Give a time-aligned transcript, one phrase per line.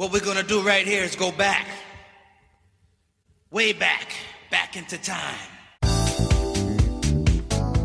[0.00, 1.66] What we're gonna do right here is go back,
[3.50, 4.14] way back,
[4.50, 5.36] back into time.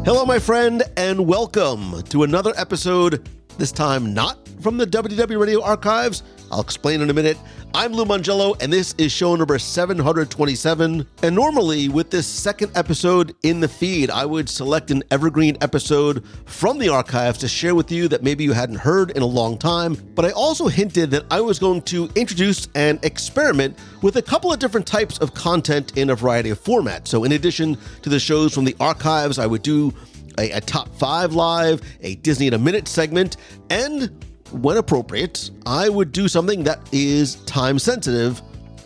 [0.05, 5.61] Hello, my friend, and welcome to another episode, this time not from the WDW Radio
[5.61, 6.23] archives.
[6.51, 7.37] I'll explain in a minute.
[7.73, 11.05] I'm Lou Mongello, and this is show number 727.
[11.23, 16.23] And normally, with this second episode in the feed, I would select an evergreen episode
[16.45, 19.57] from the archives to share with you that maybe you hadn't heard in a long
[19.57, 19.95] time.
[20.15, 24.53] But I also hinted that I was going to introduce and experiment with a couple
[24.53, 27.09] of different types of content in a variety of formats.
[27.09, 29.93] So, in addition to the shows from the archives, I would do
[30.37, 33.37] a, a top five live, a Disney in a minute segment,
[33.69, 34.25] and
[34.61, 38.39] when appropriate, I would do something that is time sensitive,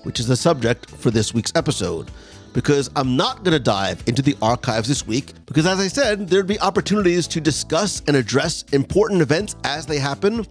[0.03, 2.09] which is the subject for this week's episode.
[2.53, 6.27] Because I'm not going to dive into the archives this week, because as I said,
[6.27, 10.47] there'd be opportunities to discuss and address important events as they happen,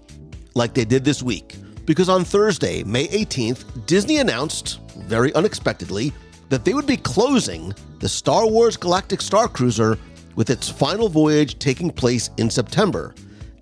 [0.55, 1.57] like they did this week.
[1.87, 6.13] Because on Thursday, May 18th, Disney announced, very unexpectedly,
[6.51, 9.99] that they would be closing the Star Wars Galactic Star Cruiser
[10.37, 13.15] with its final voyage taking place in September.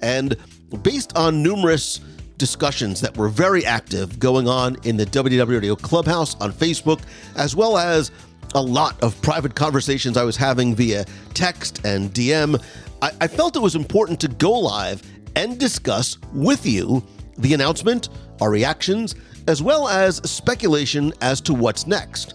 [0.03, 0.37] And
[0.83, 2.01] based on numerous
[2.39, 7.01] discussions that were very active going on in the WDW Radio Clubhouse on Facebook,
[7.37, 8.11] as well as
[8.55, 12.63] a lot of private conversations I was having via text and DM,
[13.03, 15.03] I, I felt it was important to go live
[15.35, 17.07] and discuss with you
[17.39, 18.09] the announcement,
[18.41, 19.15] our reactions,
[19.49, 22.35] as well as speculation as to what's next.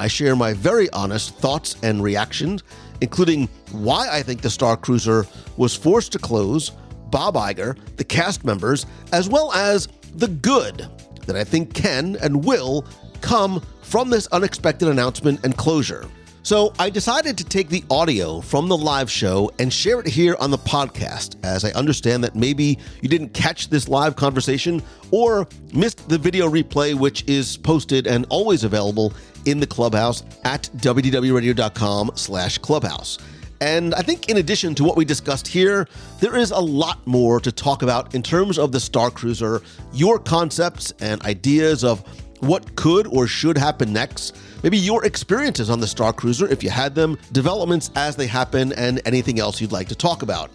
[0.00, 2.62] I share my very honest thoughts and reactions,
[3.00, 5.26] including why I think the Star Cruiser
[5.56, 6.72] was forced to close
[7.10, 10.88] Bob Iger, the cast members, as well as the good
[11.26, 12.86] that I think can and will
[13.20, 16.08] come from this unexpected announcement and closure.
[16.42, 20.34] So I decided to take the audio from the live show and share it here
[20.40, 25.46] on the podcast, as I understand that maybe you didn't catch this live conversation or
[25.74, 29.12] missed the video replay, which is posted and always available
[29.44, 33.18] in the clubhouse at wdwradio.com slash clubhouse.
[33.60, 35.88] And I think, in addition to what we discussed here,
[36.20, 40.18] there is a lot more to talk about in terms of the Star Cruiser, your
[40.18, 42.04] concepts and ideas of
[42.40, 46.70] what could or should happen next, maybe your experiences on the Star Cruiser if you
[46.70, 50.50] had them, developments as they happen, and anything else you'd like to talk about.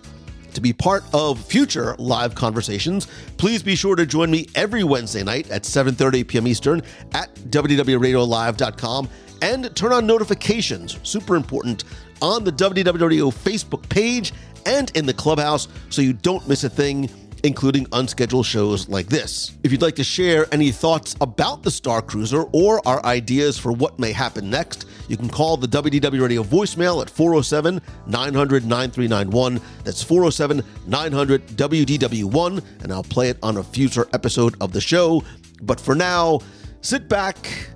[0.53, 5.23] To be part of future live conversations, please be sure to join me every Wednesday
[5.23, 6.47] night at 7:30 p.m.
[6.47, 6.81] Eastern
[7.13, 9.09] at www.radiolive.com
[9.41, 11.83] and turn on notifications, super important,
[12.21, 14.33] on the WDW Facebook page
[14.65, 17.09] and in the clubhouse so you don't miss a thing,
[17.43, 19.57] including unscheduled shows like this.
[19.63, 23.71] If you'd like to share any thoughts about the Star Cruiser or our ideas for
[23.71, 29.61] what may happen next, you can call the WDW Radio voicemail at 407 900 9391.
[29.83, 35.23] That's 407 900 WDW1, and I'll play it on a future episode of the show.
[35.61, 36.39] But for now,
[36.81, 37.69] sit back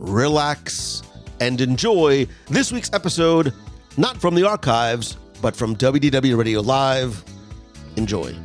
[0.00, 1.02] relax,
[1.40, 3.52] and enjoy this week's episode,
[3.96, 7.24] not from the archives, but from WDW Radio Live.
[7.96, 8.36] Enjoy.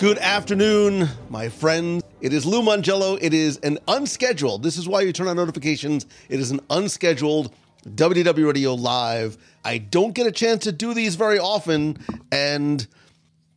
[0.00, 2.02] Good afternoon, my friends.
[2.20, 3.16] It is Lou Mongello.
[3.22, 6.04] It is an unscheduled, this is why you turn on notifications.
[6.28, 7.54] It is an unscheduled
[7.90, 9.36] WDW Radio Live.
[9.64, 11.98] I don't get a chance to do these very often,
[12.32, 12.86] and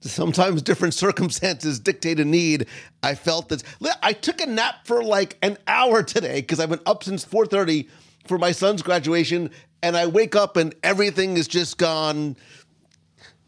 [0.01, 2.67] sometimes different circumstances dictate a need.
[3.01, 3.63] I felt that
[4.03, 7.87] I took a nap for like an hour today because I've been up since 4:30
[8.27, 9.49] for my son's graduation,
[9.81, 12.35] and I wake up and everything is just gone.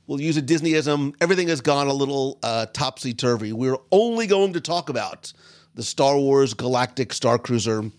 [0.08, 1.14] We'll use a Disneyism.
[1.22, 3.54] Everything has gone a little uh, topsy turvy.
[3.54, 5.32] We're only going to talk about
[5.76, 7.92] the Star Wars Galactic Star Cruiser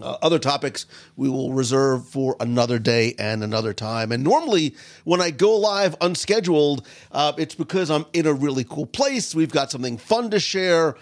[0.00, 4.12] uh, other topics we will reserve for another day and another time.
[4.12, 4.74] And normally,
[5.04, 9.34] when I go live unscheduled, uh, it's because I'm in a really cool place.
[9.34, 10.96] We've got something fun to share.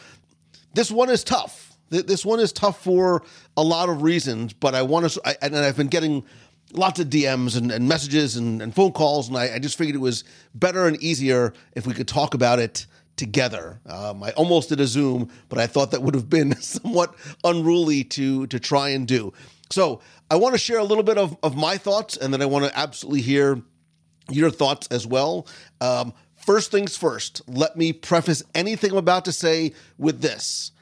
[0.75, 1.77] This one is tough.
[1.91, 3.23] This one is tough for
[3.55, 6.25] a lot of reasons, but I want to, and I've been getting
[6.73, 9.95] lots of DMs and, and messages and, and, phone calls, and I, I just figured
[9.95, 10.25] it was
[10.55, 12.87] better and easier if we could talk about it
[13.17, 13.81] together.
[13.87, 17.15] Um, I almost did a Zoom, but I thought that would have been somewhat
[17.45, 19.33] unruly to to try and do.
[19.71, 20.01] So
[20.31, 22.65] I want to share a little bit of, of my thoughts, and then I want
[22.67, 23.63] to absolutely hear
[24.31, 25.47] your thoughts as well.
[25.81, 30.73] Um, first things first, let me preface anything I'm about to say with this.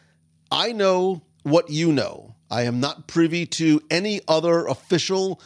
[0.50, 2.34] I know what you know.
[2.50, 5.40] I am not privy to any other official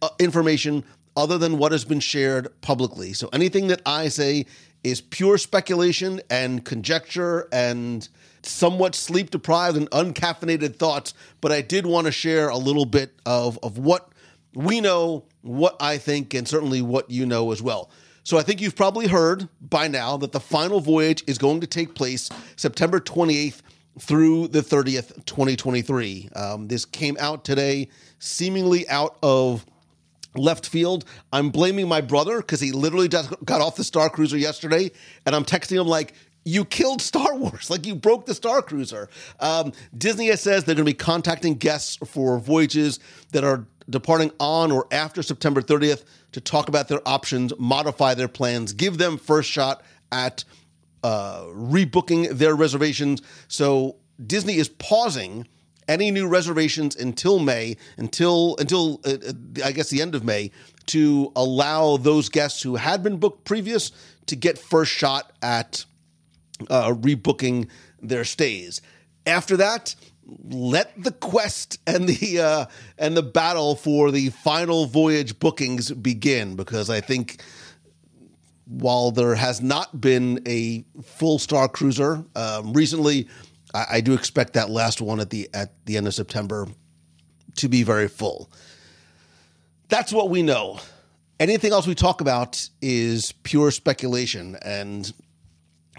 [0.00, 0.84] uh, information
[1.16, 3.12] other than what has been shared publicly.
[3.12, 4.46] So anything that I say
[4.84, 8.08] is pure speculation and conjecture and
[8.42, 11.14] somewhat sleep deprived and uncaffeinated thoughts.
[11.40, 14.10] But I did want to share a little bit of, of what
[14.54, 17.90] we know, what I think, and certainly what you know as well.
[18.24, 21.66] So I think you've probably heard by now that the final voyage is going to
[21.66, 23.62] take place September 28th
[23.98, 26.30] through the 30th, 2023.
[26.36, 27.88] Um, this came out today,
[28.18, 29.64] seemingly out of
[30.38, 31.04] left field.
[31.32, 34.90] I'm blaming my brother because he literally just got off the Star Cruiser yesterday,
[35.26, 36.14] and I'm texting him like,
[36.44, 37.68] you killed Star Wars.
[37.78, 39.10] Like you broke the Star Cruiser.
[39.40, 42.98] Um, Disney says they're going to be contacting guests for voyages
[43.32, 48.28] that are departing on or after September 30th to talk about their options, modify their
[48.28, 49.82] plans, give them first shot
[50.12, 50.44] at
[51.02, 53.22] uh, rebooking their reservations.
[53.48, 53.96] So
[54.26, 55.46] Disney is pausing
[55.88, 59.32] any new reservations until May, until until uh, uh,
[59.64, 60.52] I guess the end of May,
[60.86, 63.90] to allow those guests who had been booked previous
[64.26, 65.84] to get first shot at
[66.68, 67.68] uh, rebooking
[68.00, 68.80] their stays.
[69.26, 69.94] After that,
[70.44, 72.66] let the quest and the uh,
[72.98, 77.42] and the battle for the final voyage bookings begin because I think
[78.66, 83.28] while there has not been a full star cruiser um, recently,
[83.78, 86.66] I, I, do expect that last one at the at the end of September
[87.56, 88.50] to be very full.
[89.88, 90.80] That's what we know.
[91.40, 94.56] Anything else we talk about is pure speculation.
[94.62, 95.12] And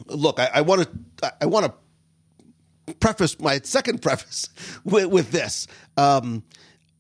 [0.08, 0.88] look, I want
[1.18, 4.50] to I want to preface my second preface
[4.84, 5.68] with, with this.
[5.98, 6.44] Um,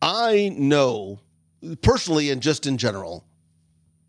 [0.01, 1.19] I know
[1.81, 3.25] personally and just in general,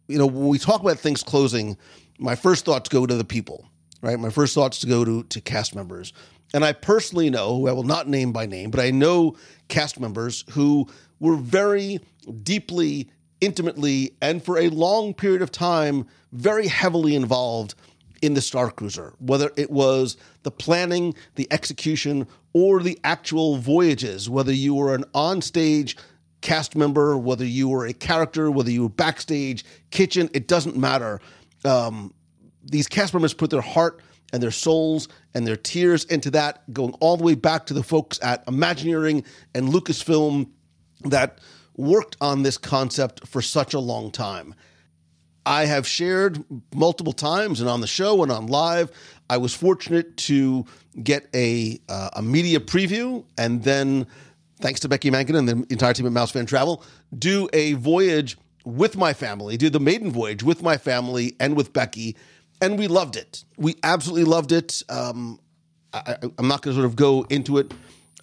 [0.07, 1.77] you know, when we talk about things closing,
[2.19, 3.69] my first thoughts go to the people,
[4.03, 4.19] right?
[4.19, 6.13] My first thoughts to go to to cast members.
[6.53, 9.37] And I personally know, who I will not name by name, but I know
[9.69, 10.89] cast members who
[11.21, 12.01] were very
[12.43, 13.09] deeply,
[13.41, 17.75] intimately, and for a long period of time, very heavily involved
[18.23, 24.29] in the Star Cruiser, whether it was the planning, the execution, or the actual voyages,
[24.29, 25.97] whether you were an onstage
[26.41, 31.21] cast member, whether you were a character, whether you were backstage, kitchen, it doesn't matter.
[31.65, 32.13] Um,
[32.65, 34.01] these cast members put their heart
[34.33, 37.83] and their souls and their tears into that, going all the way back to the
[37.83, 39.25] folks at Imagineering
[39.55, 40.49] and Lucasfilm
[41.05, 41.39] that
[41.77, 44.55] worked on this concept for such a long time.
[45.47, 46.45] I have shared
[46.75, 48.91] multiple times and on the show and on live.
[49.31, 50.67] I was fortunate to
[51.03, 54.07] get a uh, a media preview and then,
[54.61, 56.85] thanks to Becky Mankin and the entire team at Mouse Fan Travel,
[57.19, 58.37] do a voyage
[58.67, 62.17] with my family, do the maiden voyage with my family and with Becky,
[62.61, 63.45] and we loved it.
[63.57, 64.83] We absolutely loved it.
[64.89, 65.41] Um,
[65.93, 67.73] I, am not going to sort of go into it.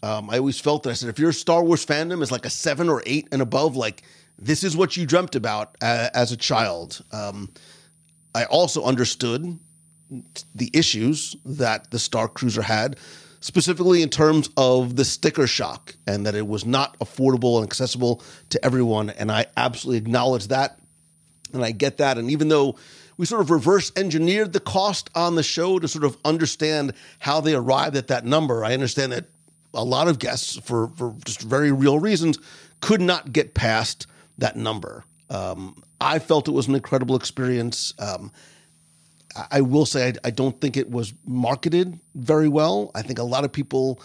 [0.04, 2.50] Um, I always felt that I said if your Star Wars fandom is like a
[2.50, 4.04] seven or eight and above, like
[4.38, 7.04] this is what you dreamt about uh, as a child.
[7.12, 7.50] Um,
[8.36, 9.60] I also understood
[10.56, 12.98] the issues that the Star Cruiser had,
[13.40, 18.22] specifically in terms of the sticker shock and that it was not affordable and accessible
[18.50, 19.10] to everyone.
[19.10, 20.80] And I absolutely acknowledge that.
[21.54, 22.18] And I get that.
[22.18, 22.78] And even though
[23.18, 27.42] we sort of reverse engineered the cost on the show to sort of understand how
[27.42, 29.26] they arrived at that number, I understand that
[29.74, 32.40] a lot of guests, for, for just very real reasons,
[32.82, 35.04] could not get past that number.
[35.30, 37.94] Um, I felt it was an incredible experience.
[38.00, 38.32] Um,
[39.52, 42.92] I, will say I, I, don't think it was marketed very well.
[42.96, 44.00] I think a lot of people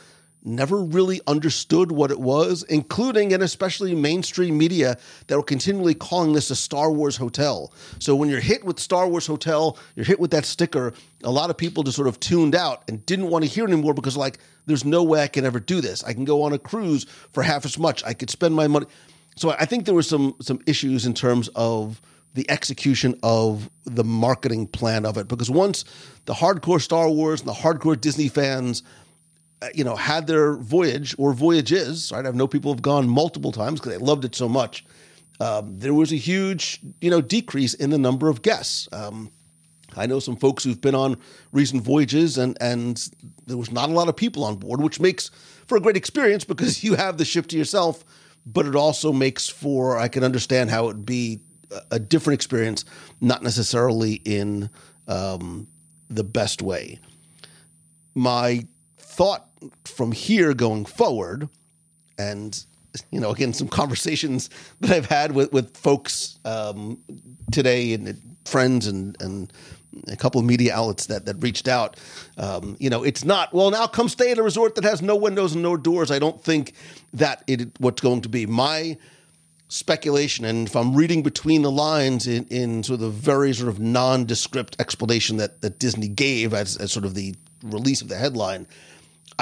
[0.45, 4.97] never really understood what it was, including and especially mainstream media
[5.27, 7.73] that were continually calling this a Star Wars hotel.
[7.99, 11.51] So when you're hit with Star Wars hotel, you're hit with that sticker, a lot
[11.51, 14.39] of people just sort of tuned out and didn't want to hear anymore because like
[14.67, 16.03] there's no way I can ever do this.
[16.05, 18.03] I can go on a cruise for half as much.
[18.05, 18.87] I could spend my money
[19.37, 22.01] so I think there were some some issues in terms of
[22.35, 25.85] the execution of the marketing plan of it because once
[26.25, 28.83] the hardcore Star Wars and the hardcore Disney fans
[29.75, 32.27] you know had their voyage or voyages right?
[32.27, 34.85] I know people have gone multiple times because they loved it so much.
[35.41, 38.89] Um, there was a huge you know decrease in the number of guests.
[38.93, 39.31] Um,
[39.95, 41.17] I know some folks who've been on
[41.53, 43.09] recent voyages and and
[43.47, 45.31] there was not a lot of people on board which makes
[45.67, 48.05] for a great experience because you have the ship to yourself
[48.45, 51.41] but it also makes for I can understand how it would be
[51.91, 52.85] a different experience,
[53.21, 54.71] not necessarily in
[55.09, 55.69] um,
[56.09, 57.01] the best way.
[58.15, 58.67] My
[58.99, 59.49] thought
[59.85, 61.49] from here going forward,
[62.19, 62.65] and
[63.11, 64.51] you know, again, some conversations
[64.81, 66.99] that I've had with with folks um,
[67.51, 69.53] today and friends and and
[70.09, 71.97] a couple of media outlets that that reached out.
[72.39, 73.71] Um, you know, it's not well.
[73.71, 76.11] Now come stay at a resort that has no windows and no doors.
[76.11, 76.75] I don't think
[77.13, 78.97] that it what's going to be my
[79.69, 83.71] speculation, and if I'm reading between the lines in, in sort of the very sort
[83.71, 88.17] of nondescript explanation that, that Disney gave as, as sort of the release of the
[88.17, 88.67] headline,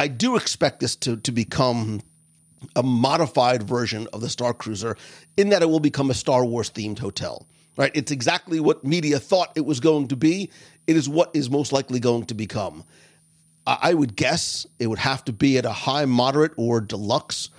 [0.00, 2.00] I do expect this to, to become
[2.74, 4.96] a modified version of the Star Cruiser
[5.36, 7.46] in that it will become a Star Wars themed hotel.
[7.76, 7.92] Right?
[7.94, 10.48] It's exactly what media thought it was going to be.
[10.86, 12.84] It is what is most likely going to become.
[13.66, 17.50] I would guess it would have to be at a high, moderate, or deluxe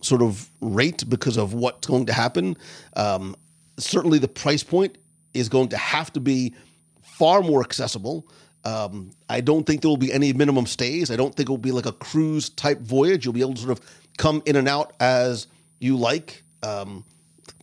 [0.00, 2.56] sort of rate because of what's going to happen.
[2.96, 3.36] Um,
[3.78, 4.98] certainly, the price point
[5.34, 6.52] is going to have to be
[7.00, 8.28] far more accessible.
[8.66, 11.12] Um, I don't think there will be any minimum stays.
[11.12, 13.24] I don't think it will be like a cruise type voyage.
[13.24, 13.86] You'll be able to sort of
[14.18, 15.46] come in and out as
[15.78, 16.42] you like.
[16.64, 17.04] Um,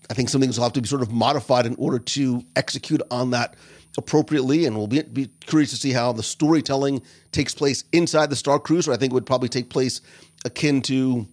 [0.10, 3.02] I think some things will have to be sort of modified in order to execute
[3.12, 3.56] on that
[3.98, 4.66] appropriately.
[4.66, 7.02] And we'll be, be curious to see how the storytelling
[7.34, 8.94] takes place inside the Star Cruiser.
[8.94, 10.00] I think it would probably take place
[10.46, 11.28] akin to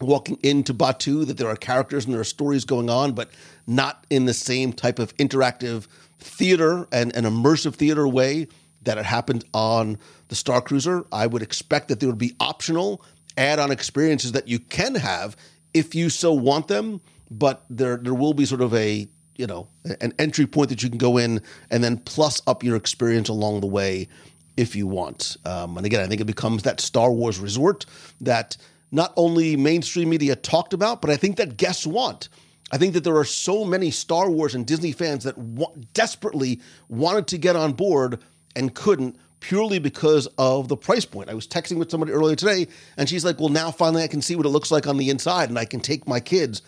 [0.00, 3.30] walking into Batuu, that there are characters and there are stories going on, but
[3.68, 5.86] not in the same type of interactive
[6.18, 8.48] theater and an immersive theater way
[8.86, 11.04] that it happened on the Star Cruiser.
[11.12, 13.04] I would expect that there would be optional
[13.36, 15.36] add on experiences that you can have
[15.74, 17.00] if you so want them,
[17.30, 19.68] but there, there will be sort of a you know
[20.00, 23.60] an entry point that you can go in and then plus up your experience along
[23.60, 24.08] the way
[24.56, 25.36] if you want.
[25.44, 27.84] Um, and again, I think it becomes that Star Wars resort
[28.22, 28.56] that
[28.90, 32.30] not only mainstream media talked about, but I think that guests want.
[32.72, 37.26] I think that there are so many Star Wars and Disney fans that desperately wanted
[37.28, 38.20] to get on board
[38.56, 41.30] and couldn't purely because of the price point.
[41.30, 44.22] I was texting with somebody earlier today, and she's like, Well, now finally I can
[44.22, 46.62] see what it looks like on the inside, and I can take my kids.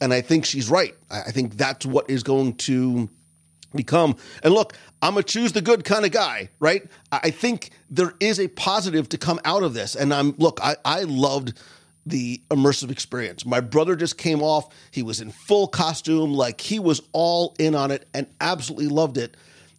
[0.00, 0.94] And I think she's right.
[1.10, 3.08] I think that's what is going to
[3.74, 4.16] become.
[4.42, 6.82] And look, I'm a choose the good kind of guy, right?
[7.10, 9.94] I think there is a positive to come out of this.
[9.94, 11.58] And I'm, look, I, I loved
[12.04, 13.46] the immersive experience.
[13.46, 14.74] My brother just came off.
[14.90, 19.18] He was in full costume, like he was all in on it and absolutely loved
[19.18, 19.36] it.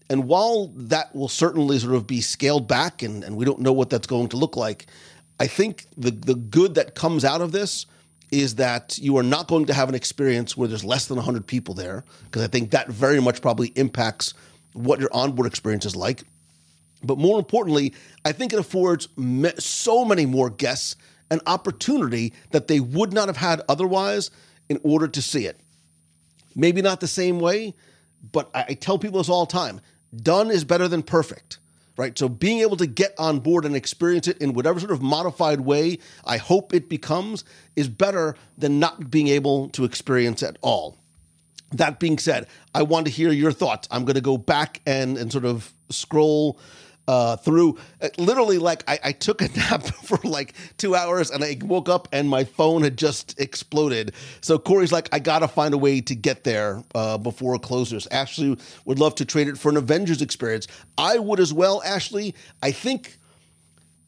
[0.09, 3.73] And while that will certainly sort of be scaled back and, and we don't know
[3.73, 4.87] what that's going to look like,
[5.39, 7.85] I think the, the good that comes out of this
[8.31, 11.45] is that you are not going to have an experience where there's less than 100
[11.45, 14.33] people there, because I think that very much probably impacts
[14.73, 16.23] what your onboard experience is like.
[17.03, 17.93] But more importantly,
[18.25, 20.95] I think it affords me- so many more guests
[21.31, 24.29] an opportunity that they would not have had otherwise
[24.69, 25.59] in order to see it.
[26.55, 27.73] Maybe not the same way,
[28.31, 29.81] but I, I tell people this all the time
[30.15, 31.59] done is better than perfect
[31.97, 32.17] right?
[32.17, 35.61] So being able to get on board and experience it in whatever sort of modified
[35.61, 37.43] way I hope it becomes
[37.75, 40.97] is better than not being able to experience at all.
[41.71, 43.87] That being said, I want to hear your thoughts.
[43.89, 46.59] I'm going to go back and and sort of scroll
[47.07, 51.43] uh, through uh, literally like I, I, took a nap for like two hours and
[51.43, 54.13] I woke up and my phone had just exploded.
[54.41, 58.07] So Corey's like, I gotta find a way to get there uh, before it closes.
[58.07, 60.67] Ashley would love to trade it for an Avengers experience.
[60.97, 62.35] I would as well, Ashley.
[62.61, 63.17] I think.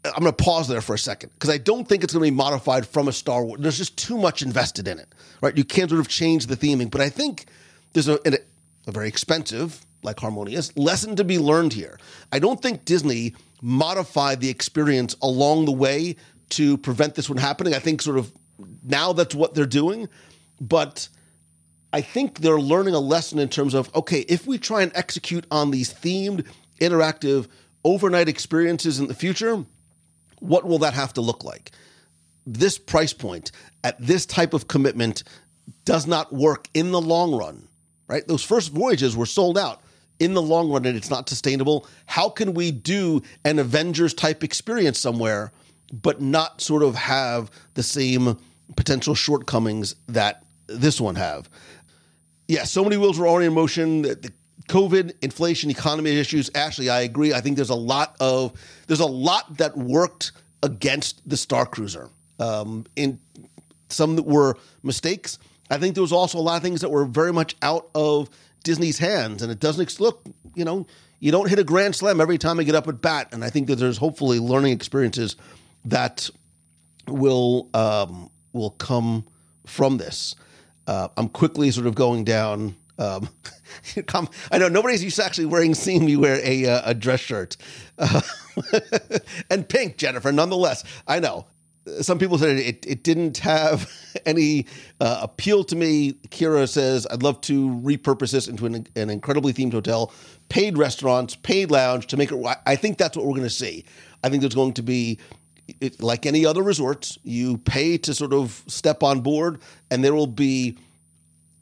[0.05, 2.31] I'm going to pause there for a second because I don't think it's going to
[2.31, 3.59] be modified from a Star Wars.
[3.59, 5.07] There's just too much invested in it,
[5.41, 5.57] right?
[5.57, 7.45] You can't sort of change the theming, but I think
[7.93, 8.37] there's a, a,
[8.85, 10.75] a very expensive like Harmonious.
[10.77, 11.99] Lesson to be learned here.
[12.31, 16.15] I don't think Disney modified the experience along the way
[16.49, 17.73] to prevent this from happening.
[17.73, 18.31] I think sort of
[18.83, 20.07] now that's what they're doing,
[20.61, 21.09] but
[21.91, 25.45] I think they're learning a lesson in terms of okay, if we try and execute
[25.49, 26.45] on these themed,
[26.79, 27.47] interactive,
[27.83, 29.65] overnight experiences in the future,
[30.39, 31.71] what will that have to look like?
[32.45, 33.51] This price point
[33.83, 35.23] at this type of commitment
[35.83, 37.67] does not work in the long run,
[38.07, 38.27] right?
[38.27, 39.81] Those first voyages were sold out
[40.19, 44.43] in the long run and it's not sustainable, how can we do an Avengers type
[44.43, 45.51] experience somewhere,
[45.91, 48.37] but not sort of have the same
[48.75, 51.49] potential shortcomings that this one have?
[52.47, 54.03] Yeah, so many wheels were already in motion.
[54.03, 54.31] The,
[54.67, 56.49] COVID, inflation, economy issues.
[56.55, 57.33] Ashley, I agree.
[57.33, 58.53] I think there's a lot of
[58.87, 60.31] there's a lot that worked
[60.63, 62.09] against the Star Cruiser.
[62.39, 63.19] Um, in
[63.89, 65.39] some that were mistakes.
[65.69, 68.29] I think there was also a lot of things that were very much out of
[68.65, 70.25] Disney's hands, and it doesn't look.
[70.55, 70.85] You know,
[71.19, 73.49] you don't hit a grand slam every time I get up at bat, and I
[73.49, 75.37] think that there's hopefully learning experiences
[75.85, 76.29] that
[77.07, 79.25] will um, will come
[79.65, 80.35] from this.
[80.87, 82.75] Uh, I'm quickly sort of going down.
[82.97, 83.29] Um,
[84.51, 87.55] I know nobody's used to actually wearing seeing me wear a uh, a dress shirt,
[87.99, 88.21] uh,
[89.49, 90.31] and pink, Jennifer.
[90.31, 91.45] Nonetheless, I know
[92.01, 93.91] some people said it, it didn't have
[94.25, 94.65] any
[94.99, 96.13] uh, appeal to me.
[96.29, 100.11] Kira says, I'd love to repurpose this into an, an, incredibly themed hotel,
[100.49, 102.57] paid restaurants, paid lounge to make it.
[102.65, 103.85] I think that's what we're going to see.
[104.23, 105.19] I think there's going to be,
[105.79, 109.61] it, like any other resorts, you pay to sort of step on board,
[109.91, 110.77] and there will be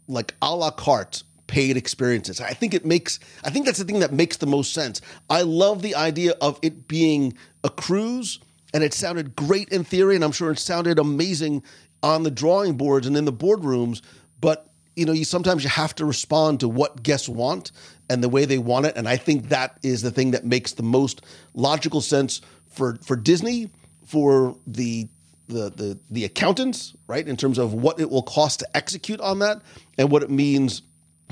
[0.08, 2.42] like a la carte paid experiences.
[2.42, 5.02] I think it makes I think that's the thing that makes the most sense.
[5.30, 8.40] I love the idea of it being a cruise
[8.74, 11.64] and it sounded great in theory and I'm sure it sounded amazing
[12.02, 14.02] on the drawing boards and in the boardrooms,
[14.42, 17.72] but you know, you sometimes you have to respond to what guests want
[18.10, 20.74] and the way they want it and I think that is the thing that makes
[20.74, 21.22] the most
[21.54, 23.72] logical sense for for Disney,
[24.06, 25.08] for the
[25.48, 29.40] the the the accountants, right, in terms of what it will cost to execute on
[29.40, 29.62] that
[29.98, 30.82] and what it means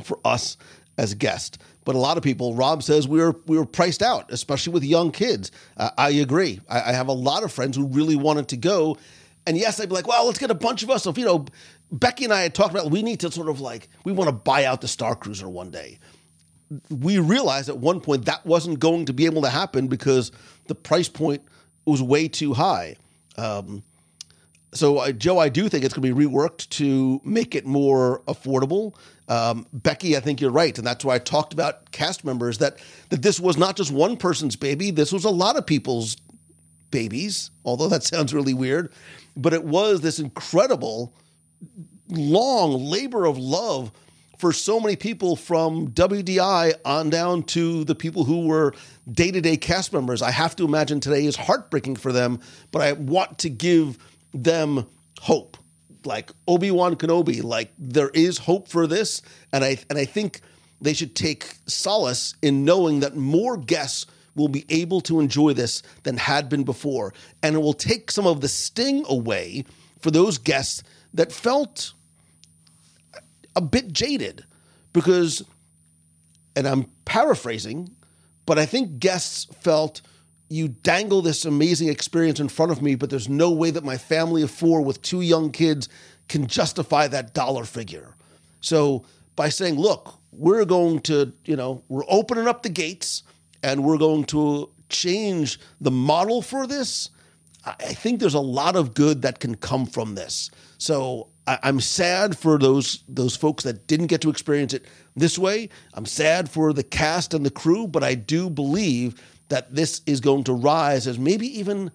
[0.04, 0.58] for us
[0.98, 1.58] as guests.
[1.84, 4.84] But a lot of people, Rob says we were we were priced out, especially with
[4.84, 5.52] young kids.
[5.78, 6.60] Uh, I agree.
[6.70, 8.98] I, I have a lot of friends who really wanted to go,
[9.48, 11.04] and yes, I'd be like, well, let's get a bunch of us.
[11.04, 11.46] So if you know,
[11.92, 14.34] Becky and I had talked about we need to sort of like we want to
[14.34, 16.00] buy out the Star Cruiser one day.
[16.90, 20.32] We realized at one point that wasn't going to be able to happen because
[20.68, 21.42] the price point
[21.86, 22.96] was way too high.
[23.38, 23.84] Um,
[24.74, 28.96] so, Joe, I do think it's going to be reworked to make it more affordable.
[29.32, 32.80] Um, Becky, I think you're right, and that's why I talked about cast members that
[33.08, 34.92] that this was not just one person's baby.
[34.92, 36.18] This was a lot of people's
[36.92, 37.50] babies.
[37.64, 38.92] Although that sounds really weird,
[39.38, 41.14] but it was this incredible,
[42.10, 43.94] long labor of love
[44.38, 48.74] for so many people from WDI on down to the people who were
[49.10, 50.22] day to day cast members.
[50.22, 52.42] I have to imagine today is heartbreaking for them,
[52.74, 53.98] but I want to give
[54.34, 54.88] them
[55.22, 55.56] hope.
[56.04, 59.22] Like Obi-Wan Kenobi, like there is hope for this.
[59.54, 60.42] And I and I think
[60.82, 65.84] they should take solace in knowing that more guests will be able to enjoy this
[66.04, 67.14] than had been before.
[67.44, 69.66] And it will take some of the sting away
[70.00, 71.94] for those guests that felt
[73.56, 74.46] a bit jaded
[74.94, 75.44] because,
[76.56, 77.96] and I'm paraphrasing,
[78.46, 80.02] but I think guests felt
[80.52, 83.98] you dangle this amazing experience in front of me, but there's no way that my
[83.98, 85.88] family of four with two young kids
[86.28, 88.16] can justify that dollar figure.
[88.60, 89.06] So
[89.38, 93.24] by saying, look, we're going to, you know, we're opening up the gates
[93.64, 97.10] and we're going to change the model for this,
[97.64, 100.52] I think there's a lot of good that can come from this.
[100.78, 105.70] So I'm sad for those those folks that didn't get to experience it this way.
[105.94, 110.20] I'm sad for the cast and the crew, but I do believe that this is
[110.22, 111.92] going to rise as maybe even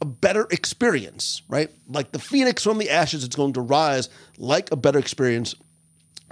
[0.00, 1.70] a better experience, right?
[1.88, 5.54] Like the phoenix from the ashes, it's going to rise like a better experience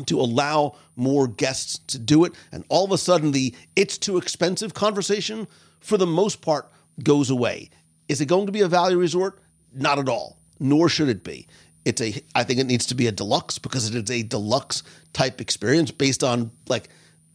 [0.06, 2.32] to allow more guests to do it.
[2.52, 5.46] And all of a sudden, the it's too expensive conversation,
[5.80, 6.70] for the most part,
[7.02, 7.70] goes away.
[8.08, 9.38] Is it going to be a value resort?
[9.72, 11.46] Not at all, nor should it be.
[11.84, 14.82] It's a, I think it needs to be a deluxe because it is a deluxe
[15.12, 16.88] type experience based on like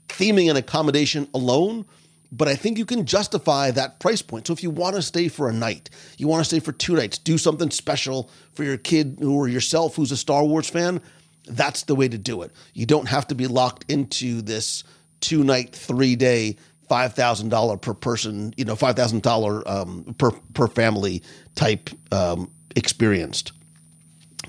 [0.09, 1.85] theming and accommodation alone
[2.31, 4.47] but I think you can justify that price point.
[4.47, 6.95] So if you want to stay for a night, you want to stay for two
[6.95, 11.01] nights, do something special for your kid or yourself who's a Star Wars fan,
[11.45, 12.51] that's the way to do it.
[12.73, 14.83] You don't have to be locked into this
[15.19, 20.31] two night, three day, five thousand dollar per person, you know, five thousand um, per
[20.53, 21.23] per family
[21.55, 23.51] type um, experienced.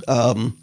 [0.06, 0.56] Um,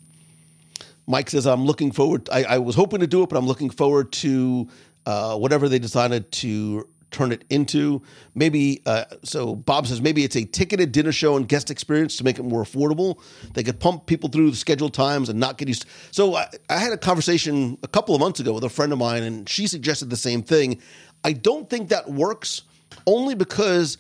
[1.08, 2.30] Mike says, "I'm looking forward.
[2.32, 4.68] I, I, was hoping to do it, but I'm looking forward to
[5.06, 8.02] uh, whatever they decided to turn it into.
[8.36, 12.24] Maybe, uh, so Bob says maybe it's a ticketed dinner show and guest experience to
[12.24, 13.20] make it more affordable.
[13.54, 15.86] They could pump people through the scheduled times and not get used.
[16.12, 19.00] So I, I had a conversation a couple of months ago with a friend of
[19.00, 20.82] mine, and she suggested the same thing.
[21.24, 22.62] I don't think that works
[23.06, 23.98] only because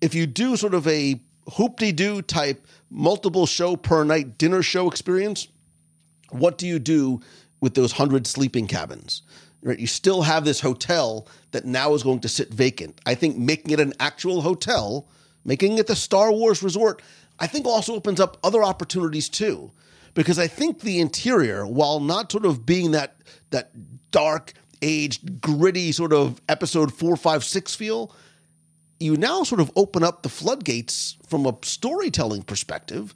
[0.00, 1.20] if you do sort of a
[1.54, 5.48] Hoop-Dee-Doo type multiple show per night dinner show experience,
[6.30, 7.20] what do you do
[7.60, 9.22] with those hundred sleeping cabins?
[9.62, 9.78] Right?
[9.78, 13.00] You still have this hotel that now is going to sit vacant.
[13.06, 15.08] I think making it an actual hotel,
[15.44, 17.00] making it the Star Wars resort,
[17.38, 19.70] I think also opens up other opportunities too.
[20.14, 23.16] Because I think the interior, while not sort of being that
[23.50, 23.70] that
[24.10, 28.14] dark, aged, gritty sort of episode four, five, six feel,
[29.00, 33.14] you now sort of open up the floodgates from a storytelling perspective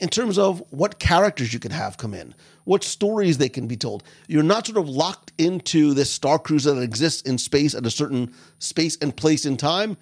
[0.00, 3.76] in terms of what characters you can have come in, what stories they can be
[3.76, 4.02] told.
[4.26, 7.90] You're not sort of locked into this Star Cruiser that exists in space at a
[7.90, 9.96] certain space and place in time.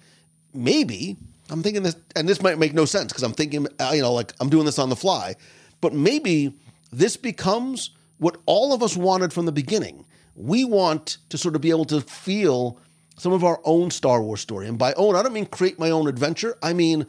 [0.53, 1.17] Maybe
[1.49, 4.13] I'm thinking this, and this might make no sense because I'm thinking, uh, you know,
[4.13, 5.35] like I'm doing this on the fly,
[5.81, 6.53] but maybe
[6.91, 10.05] this becomes what all of us wanted from the beginning.
[10.35, 12.79] We want to sort of be able to feel
[13.17, 14.67] some of our own Star Wars story.
[14.67, 16.57] And by own, I don't mean create my own adventure.
[16.63, 17.05] I mean,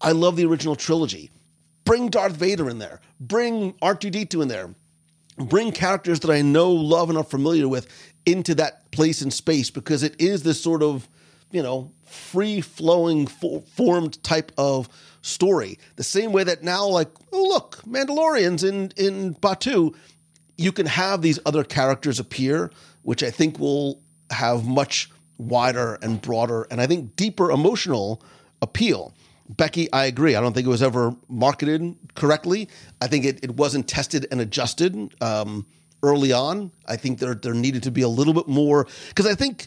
[0.00, 1.30] I love the original trilogy.
[1.84, 3.00] Bring Darth Vader in there.
[3.18, 4.74] Bring R2D2 in there
[5.38, 7.86] bring characters that I know, love, and are familiar with
[8.26, 11.08] into that place and space because it is this sort of,
[11.50, 14.88] you know, free flowing, formed type of
[15.22, 15.78] story.
[15.96, 19.94] The same way that now, like, oh, look, Mandalorians in, in Batuu,
[20.56, 22.70] you can have these other characters appear,
[23.02, 28.20] which I think will have much wider and broader and I think deeper emotional
[28.60, 29.14] appeal.
[29.48, 30.34] Becky, I agree.
[30.34, 32.68] I don't think it was ever marketed correctly.
[33.00, 35.66] I think it, it wasn't tested and adjusted um,
[36.02, 36.70] early on.
[36.86, 39.66] I think there there needed to be a little bit more because I think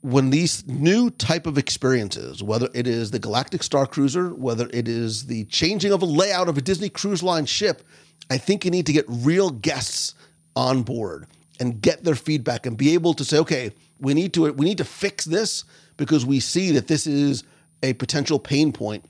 [0.00, 4.88] when these new type of experiences, whether it is the Galactic Star Cruiser, whether it
[4.88, 7.82] is the changing of a layout of a Disney Cruise Line ship,
[8.30, 10.14] I think you need to get real guests
[10.54, 11.26] on board
[11.60, 14.78] and get their feedback and be able to say, okay, we need to we need
[14.78, 15.64] to fix this
[15.98, 17.44] because we see that this is
[17.82, 19.04] a potential pain point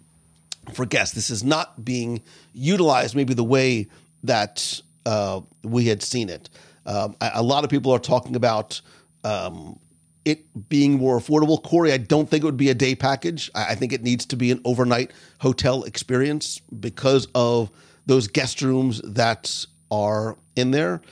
[0.73, 1.15] for guests.
[1.15, 2.23] This is not being
[2.53, 3.87] utilized maybe the way
[4.25, 6.51] that uh, we had seen it.
[6.85, 8.81] Um, a, lot of people are talking about
[9.23, 9.79] um,
[10.25, 11.63] it being more affordable.
[11.63, 13.51] Corey, I don't think it would be a day package.
[13.55, 17.71] I, I think it needs to be an overnight hotel experience because of
[18.07, 21.03] those guest rooms that are in there.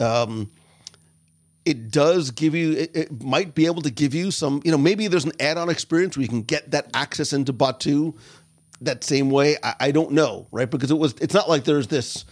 [0.00, 0.50] Um,
[1.70, 4.78] it does give you it, it, might be able to give you some you know
[4.78, 8.18] maybe there's an add-on experience where you can get that access into Batuu
[8.80, 9.56] that same way.
[9.62, 10.68] I, I, don't know right?
[10.68, 12.24] Because it was it's not like there's this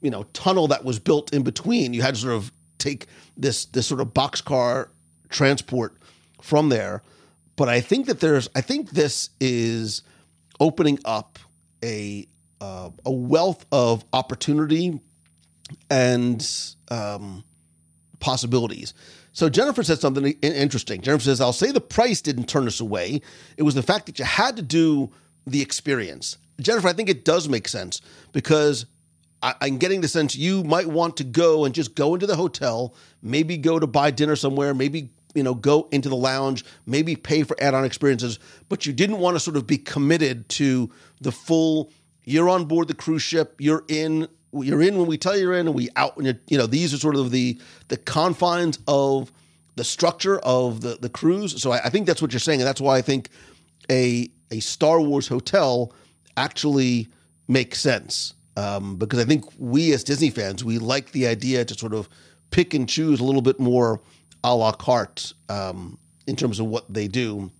[0.00, 1.92] you know tunnel that was built in between.
[1.92, 4.90] You had to sort of take this this sort of boxcar
[5.28, 5.96] transport
[6.40, 7.02] from there.
[7.56, 10.02] But i think that there's i think this is
[10.60, 11.38] opening up
[11.84, 12.26] a
[12.60, 15.00] uh, a wealth of opportunity
[15.90, 16.46] and
[16.90, 17.44] um,
[18.24, 18.94] possibilities.
[19.32, 21.02] So Jennifer said something interesting.
[21.02, 23.20] Jennifer says, I'll say the price didn't turn us away.
[23.58, 25.12] It was the fact that you had to do
[25.46, 26.38] the experience.
[26.58, 28.00] Jennifer, I think it does make sense
[28.32, 28.86] because
[29.42, 32.34] I, am getting the sense you might want to go and just go into the
[32.34, 37.14] hotel, maybe go to buy dinner somewhere, maybe you know go into the lounge, maybe
[37.14, 38.38] pay for add-on experiences,
[38.70, 41.92] but you didn't want to sort of be committed to the full.
[42.24, 43.56] You're on board the cruise ship.
[43.58, 44.28] You're in
[44.62, 46.66] you're in when we tell you you're in, and we out when you you know
[46.66, 49.32] these are sort of the the confines of
[49.76, 51.60] the structure of the the cruise.
[51.62, 53.30] So I, I think that's what you're saying, and that's why I think
[53.90, 55.92] a a Star Wars hotel
[56.36, 57.08] actually
[57.48, 61.74] makes sense um, because I think we as Disney fans we like the idea to
[61.74, 62.08] sort of
[62.50, 64.00] pick and choose a little bit more
[64.42, 67.50] a la carte um, in terms of what they do.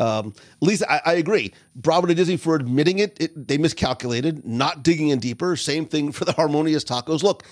[0.00, 1.52] Um, Lisa, I, I, agree.
[1.74, 3.16] Bravo to Disney for admitting it.
[3.20, 3.48] it.
[3.48, 5.56] They miscalculated, not digging in deeper.
[5.56, 7.22] Same thing for the harmonious tacos.
[7.22, 7.42] Look,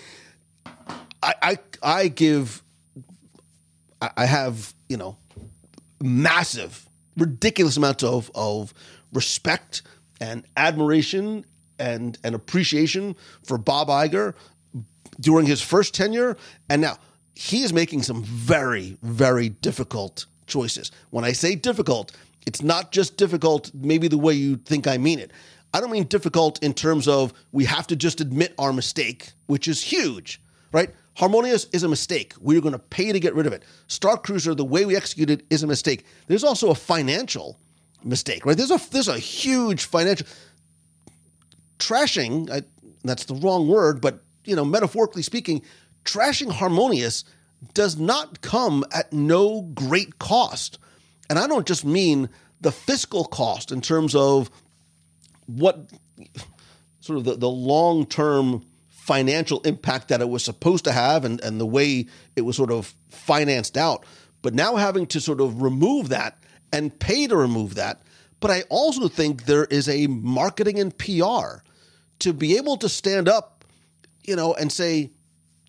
[1.22, 2.62] I I, I give,
[4.00, 5.16] I, I have you know,
[6.00, 8.72] massive, ridiculous amounts of of
[9.12, 9.82] respect
[10.20, 11.44] and admiration
[11.78, 14.34] and and appreciation for Bob Iger
[15.20, 16.36] during his first tenure,
[16.68, 16.98] and now
[17.34, 20.90] he is making some very very difficult choices.
[21.10, 22.12] When I say difficult,
[22.46, 25.32] it's not just difficult, maybe the way you think I mean it.
[25.74, 29.68] I don't mean difficult in terms of we have to just admit our mistake, which
[29.68, 30.40] is huge,
[30.72, 30.90] right?
[31.16, 32.34] Harmonious is a mistake.
[32.40, 33.62] We're going to pay to get rid of it.
[33.88, 36.06] Star Cruiser, the way we execute it, is a mistake.
[36.28, 37.58] There's also a financial
[38.04, 38.56] mistake, right?
[38.56, 40.26] There's a there's a huge financial
[41.78, 42.50] trashing.
[42.50, 42.62] I,
[43.04, 45.62] that's the wrong word, but you know, metaphorically speaking,
[46.04, 47.24] trashing Harmonious
[47.74, 50.78] does not come at no great cost.
[51.28, 52.28] And I don't just mean
[52.60, 54.50] the fiscal cost in terms of
[55.46, 55.90] what
[57.00, 61.40] sort of the, the long term financial impact that it was supposed to have and,
[61.42, 64.04] and the way it was sort of financed out.
[64.42, 68.02] But now having to sort of remove that and pay to remove that.
[68.40, 71.62] But I also think there is a marketing and PR
[72.18, 73.64] to be able to stand up,
[74.24, 75.10] you know, and say,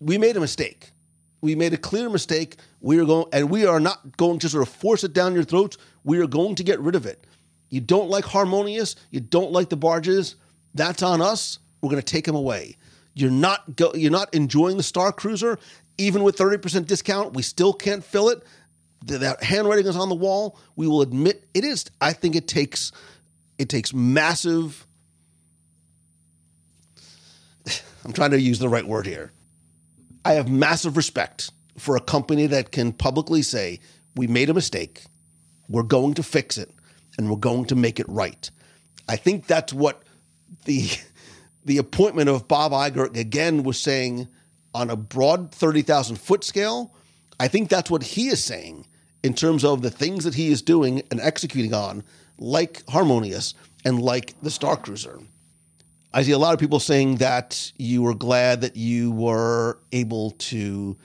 [0.00, 0.90] we made a mistake
[1.40, 2.56] we made a clear mistake.
[2.80, 5.44] We are going, and we are not going to sort of force it down your
[5.44, 5.78] throats.
[6.04, 7.26] We are going to get rid of it.
[7.70, 8.96] You don't like harmonious.
[9.10, 10.36] You don't like the barges.
[10.74, 11.58] That's on us.
[11.80, 12.76] We're going to take them away.
[13.14, 15.58] You're not go, you're not enjoying the Star Cruiser,
[15.96, 17.34] even with thirty percent discount.
[17.34, 18.42] We still can't fill it.
[19.06, 20.58] That handwriting is on the wall.
[20.76, 21.86] We will admit it is.
[22.00, 22.92] I think it takes
[23.58, 24.86] it takes massive.
[28.04, 29.32] I'm trying to use the right word here
[30.24, 33.80] I have massive respect for a company that can publicly say,
[34.16, 35.04] we made a mistake,
[35.68, 36.70] we're going to fix it,
[37.16, 38.50] and we're going to make it right.
[39.08, 40.02] I think that's what
[40.64, 40.88] the
[41.64, 44.28] the appointment of Bob Iger again was saying
[44.74, 46.94] on a broad 30,000 foot scale.
[47.40, 48.86] I think that's what he is saying
[49.22, 52.04] in terms of the things that he is doing and executing on,
[52.38, 53.54] like Harmonious
[53.84, 55.20] and like the Star Cruiser.
[56.12, 60.30] I see a lot of people saying that you were glad that you were able
[60.32, 60.96] to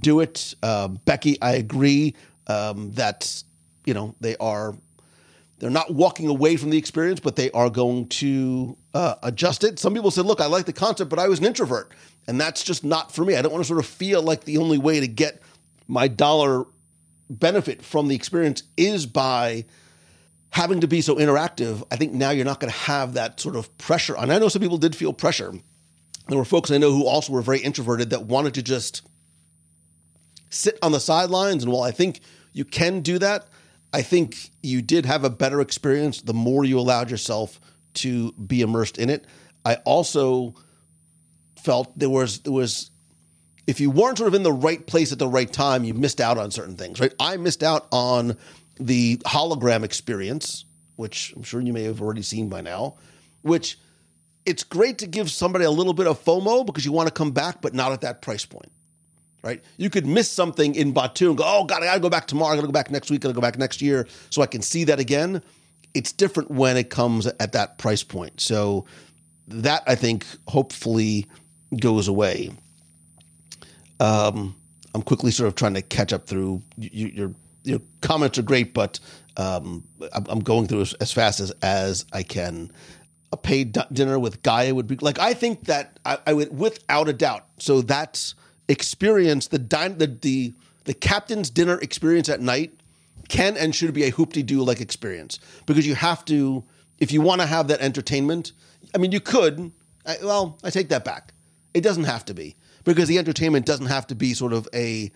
[0.00, 0.54] do it.
[0.62, 2.14] Uh, Becky, I agree
[2.46, 3.42] um, that
[3.84, 4.74] you know they are
[5.58, 9.78] they're not walking away from the experience, but they are going to uh, adjust it.
[9.78, 11.92] Some people said, "Look, I like the concept, but I was an introvert,
[12.28, 13.36] and that's just not for me.
[13.36, 15.42] I don't want to sort of feel like the only way to get
[15.88, 16.64] my dollar
[17.28, 19.64] benefit from the experience is by
[20.52, 21.82] having to be so interactive.
[21.90, 24.14] I think now you're not going to have that sort of pressure.
[24.16, 25.52] And I know some people did feel pressure.
[26.28, 29.02] There were folks I know who also were very introverted that wanted to just
[30.50, 31.64] sit on the sidelines.
[31.64, 32.20] And while I think
[32.52, 33.48] you can do that,
[33.94, 37.58] I think you did have a better experience the more you allowed yourself
[37.94, 39.26] to be immersed in it.
[39.64, 40.54] I also
[41.56, 42.90] felt there was there was
[43.66, 46.20] if you weren't sort of in the right place at the right time, you missed
[46.20, 47.14] out on certain things, right?
[47.20, 48.36] I missed out on
[48.78, 50.64] the hologram experience,
[50.96, 52.96] which I'm sure you may have already seen by now,
[53.42, 53.78] which
[54.44, 57.30] it's great to give somebody a little bit of FOMO because you want to come
[57.30, 58.70] back, but not at that price point
[59.42, 59.62] right?
[59.76, 62.26] You could miss something in Batuu and go, oh, God, I got to go back
[62.26, 62.52] tomorrow.
[62.52, 63.20] I got to go back next week.
[63.20, 65.42] I got to go back next year so I can see that again.
[65.94, 68.40] It's different when it comes at that price point.
[68.40, 68.86] So
[69.48, 71.26] that, I think, hopefully
[71.78, 72.52] goes away.
[74.00, 74.56] Um,
[74.94, 76.62] I'm quickly sort of trying to catch up through
[77.64, 79.00] you, your comments are great, but
[79.36, 82.70] um, I'm going through as, as, fast as as I can.
[83.32, 87.08] A paid dinner with Gaya would be like I think that I, I would without
[87.08, 87.46] a doubt.
[87.58, 88.34] So that's
[88.68, 92.72] experience the dine the, the the captain's dinner experience at night
[93.28, 96.64] can and should be a Hoop-Dee-Doo like experience because you have to
[96.98, 98.52] if you want to have that entertainment.
[98.94, 99.72] I mean, you could.
[100.04, 101.32] I, well, I take that back.
[101.72, 105.10] It doesn't have to be because the entertainment doesn't have to be sort of a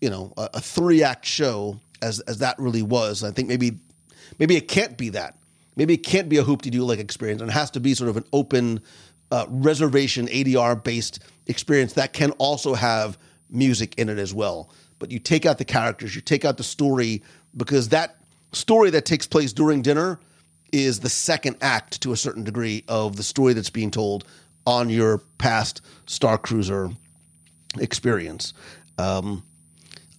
[0.00, 3.24] you know a, a three act show as as that really was.
[3.24, 3.78] I think maybe
[4.38, 5.38] maybe it can't be that.
[5.76, 8.16] Maybe it can't be a Hoop-Dee-Doo like experience, and it has to be sort of
[8.16, 8.80] an open
[9.30, 13.18] uh, reservation ADR based experience that can also have
[13.50, 14.70] music in it as well.
[14.98, 17.22] But you take out the characters, you take out the story,
[17.56, 18.16] because that
[18.52, 20.18] story that takes place during dinner
[20.72, 24.24] is the second act to a certain degree of the story that's being told
[24.66, 26.90] on your past Star Cruiser
[27.78, 28.52] experience.
[28.98, 29.44] Um,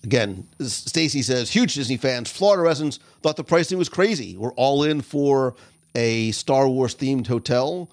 [0.04, 4.38] again, Stacy says, huge Disney fans, Florida residents thought the pricing was crazy.
[4.38, 5.56] We're all in for
[5.96, 7.90] a Star Wars themed hotel.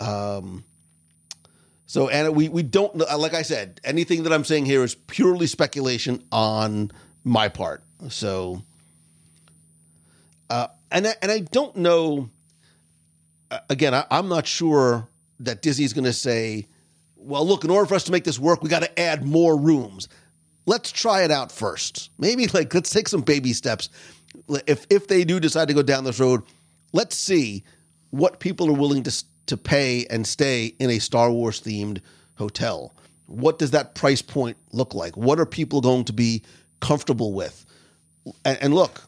[0.00, 0.64] Um,
[1.86, 5.46] so, and we we don't like I said, anything that I'm saying here is purely
[5.46, 6.90] speculation on
[7.22, 7.82] my part.
[8.08, 8.62] So,
[10.48, 12.30] uh, and I, and I don't know.
[13.50, 15.06] Uh, again, I, I'm not sure
[15.40, 16.66] that Disney's going to say,
[17.16, 19.54] "Well, look, in order for us to make this work, we got to add more
[19.54, 20.08] rooms."
[20.66, 22.10] Let's try it out first.
[22.18, 23.88] Maybe like let's take some baby steps.
[24.66, 26.42] If if they do decide to go down this road,
[26.92, 27.64] let's see
[28.10, 32.00] what people are willing to to pay and stay in a Star Wars themed
[32.36, 32.94] hotel?
[33.26, 35.16] What does that price point look like?
[35.16, 36.42] What are people going to be
[36.80, 37.64] comfortable with?
[38.44, 39.02] And, and look,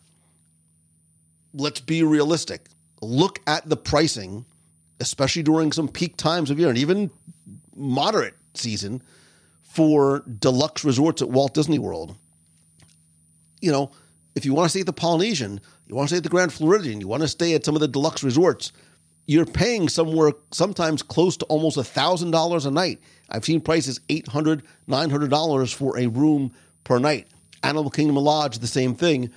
[1.53, 2.67] let's be realistic.
[3.01, 4.45] Look at the pricing,
[5.01, 7.11] especially during some peak times of year and even
[7.77, 9.03] moderate season
[9.75, 12.15] for deluxe resorts at Walt Disney World.
[13.61, 13.91] You know,
[14.37, 16.53] if you want to stay at the Polynesian, you want to stay at the Grand
[16.53, 18.71] Floridian, you want to stay at some of the deluxe resorts,
[19.27, 23.01] you're paying somewhere sometimes close to almost $1,000 a night.
[23.31, 26.53] I've seen prices $800, $900 for a room
[26.85, 27.27] per night.
[27.65, 29.31] Animal Kingdom Lodge, the same thing.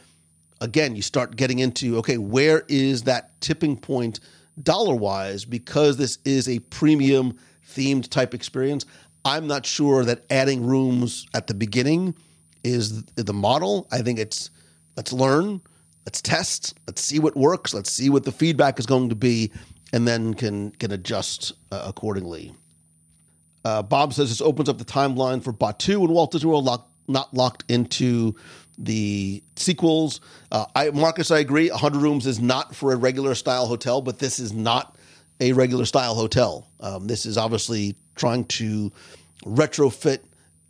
[0.62, 4.19] Again, you start getting into okay, where is that tipping point
[4.62, 5.45] dollar wise?
[5.45, 8.86] Because this is a premium themed type experience.
[9.28, 12.16] I'm not sure that adding rooms at the beginning
[12.63, 13.86] is the model.
[13.92, 14.50] I think it's
[14.96, 15.62] let's learn,
[16.06, 19.52] let's test, let's see what works, let's see what the feedback is going to be,
[19.92, 22.54] and then can can adjust uh, accordingly.
[23.66, 26.90] Uh, Bob says this opens up the timeline for Batuu and Walt Disney World lock,
[27.10, 28.34] not locked into
[28.78, 30.22] the sequels.
[30.54, 31.70] Uh, I, Marcus, I agree.
[31.70, 34.96] 100 rooms is not for a regular style hotel, but this is not
[35.39, 36.69] a regular style hotel.
[36.80, 38.91] Um, this is obviously trying to
[39.45, 40.19] retrofit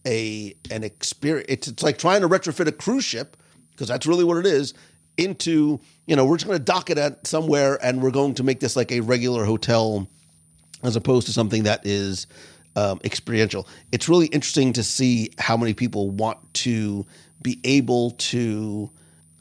[0.06, 1.47] a an experience.
[1.49, 3.38] It's, it's like trying to retrofit a cruise ship
[3.71, 4.73] because that's really what it is
[5.17, 8.43] into, you know, we're just going to dock it at somewhere and we're going to
[8.43, 10.08] make this like a regular hotel
[10.84, 12.27] as opposed to something that is
[12.75, 13.67] um, experiential.
[13.91, 17.06] It's really interesting to see how many people want to
[17.41, 18.91] be able to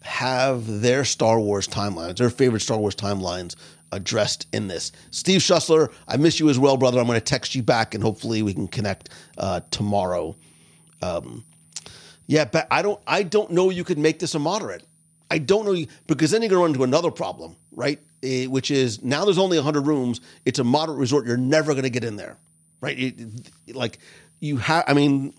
[0.03, 3.55] have their Star Wars timelines, their favorite Star Wars timelines
[3.93, 4.93] addressed in this.
[5.11, 6.99] Steve Schussler, I miss you as well, brother.
[6.99, 10.37] I'm going to text you back and hopefully we can connect uh, tomorrow.
[11.03, 11.45] Um,
[12.27, 13.01] yeah, but I don't.
[13.07, 13.71] I don't know.
[13.71, 14.85] You could make this a moderate.
[15.31, 18.01] I don't know you, because then you're going to run into another problem, right?
[18.23, 20.21] Eh, which is now there's only 100 rooms.
[20.45, 21.27] It's a moderate resort.
[21.27, 22.37] You're never going to get in there,
[22.81, 22.99] right?
[22.99, 23.99] It, like
[24.41, 25.35] you have, I mean,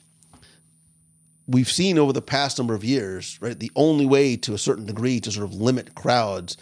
[1.47, 3.57] we've seen over the past number of years, right?
[3.57, 6.57] The only way to a certain degree to sort of limit crowds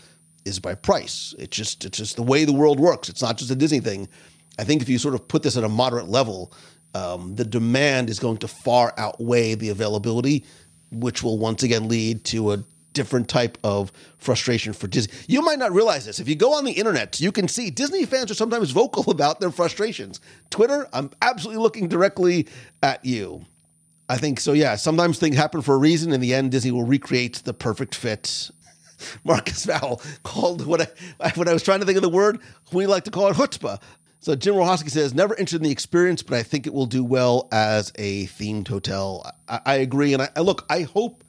[0.45, 1.33] is by price.
[1.37, 3.09] It's just it's just the way the world works.
[3.09, 4.07] It's not just a Disney thing.
[4.57, 6.53] I think if you sort of put this at a moderate level,
[6.93, 10.45] um, the demand is going to far outweigh the availability,
[10.91, 15.13] which will once again lead to a different type of frustration for Disney.
[15.27, 16.19] You might not realize this.
[16.19, 19.39] If you go on the internet, you can see Disney fans are sometimes vocal about
[19.39, 20.21] their frustrations.
[20.49, 22.47] Twitter, I'm absolutely looking directly
[22.81, 23.45] at you.
[24.07, 24.53] I think so.
[24.53, 26.13] Yeah, sometimes things happen for a reason.
[26.13, 28.51] In the end, Disney will recreate the perfect fit.
[29.23, 30.81] Marcus Val called what
[31.19, 32.39] I when I was trying to think of the word,
[32.71, 33.81] we like to call it chutzpah.
[34.19, 37.03] So Jim Rohowski says, never interested in the experience, but I think it will do
[37.03, 39.31] well as a themed hotel.
[39.47, 41.23] I, I agree, and I, I look, I hope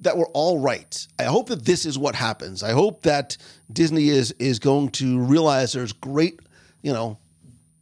[0.00, 1.06] that we're all right.
[1.18, 2.62] I hope that this is what happens.
[2.62, 3.36] I hope that
[3.72, 6.40] Disney is is going to realize there's great,
[6.82, 7.18] you know,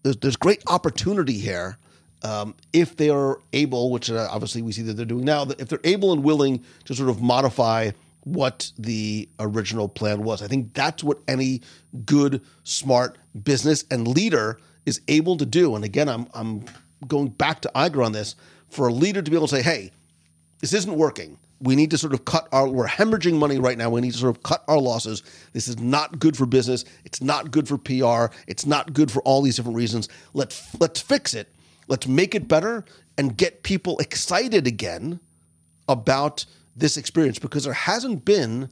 [0.03, 1.79] there's, there's great opportunity here
[2.23, 5.69] um, if they are able, which uh, obviously we see that they're doing now, if
[5.69, 7.91] they're able and willing to sort of modify
[8.35, 10.43] what the original plan was.
[10.43, 11.63] I think that's what any
[12.05, 15.75] good, smart business and leader is able to do.
[15.75, 16.65] And again, I'm I'm
[17.07, 18.37] going back to Iger on this
[18.69, 19.93] for a leader to be able to say, "Hey,
[20.61, 21.39] this isn't working.
[21.61, 22.69] We need to sort of cut our.
[22.69, 23.91] We're hemorrhaging money right now.
[23.91, 25.23] We need to sort of cut our losses.
[25.53, 26.85] This is not good for business.
[27.05, 28.35] It's not good for PR.
[28.47, 30.09] It's not good for all these different reasons.
[30.35, 31.49] Let's let's fix it."
[31.89, 32.85] Let's make it better
[33.17, 35.21] and get people excited again
[35.89, 36.45] about
[36.79, 38.71] this experience because there hasn't been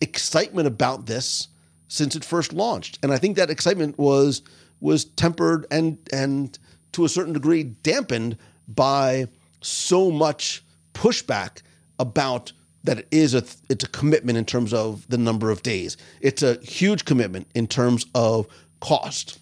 [0.00, 1.48] excitement about this
[1.88, 2.98] since it first launched.
[3.02, 4.42] And I think that excitement was
[4.80, 6.58] was tempered and and
[6.92, 8.36] to a certain degree dampened
[8.66, 9.26] by
[9.60, 11.62] so much pushback
[11.98, 12.52] about
[12.84, 15.96] that it is a it's a commitment in terms of the number of days.
[16.20, 18.46] It's a huge commitment in terms of
[18.80, 19.38] cost.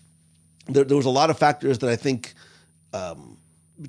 [0.66, 2.34] There, there was a lot of factors that I think
[2.92, 3.38] um,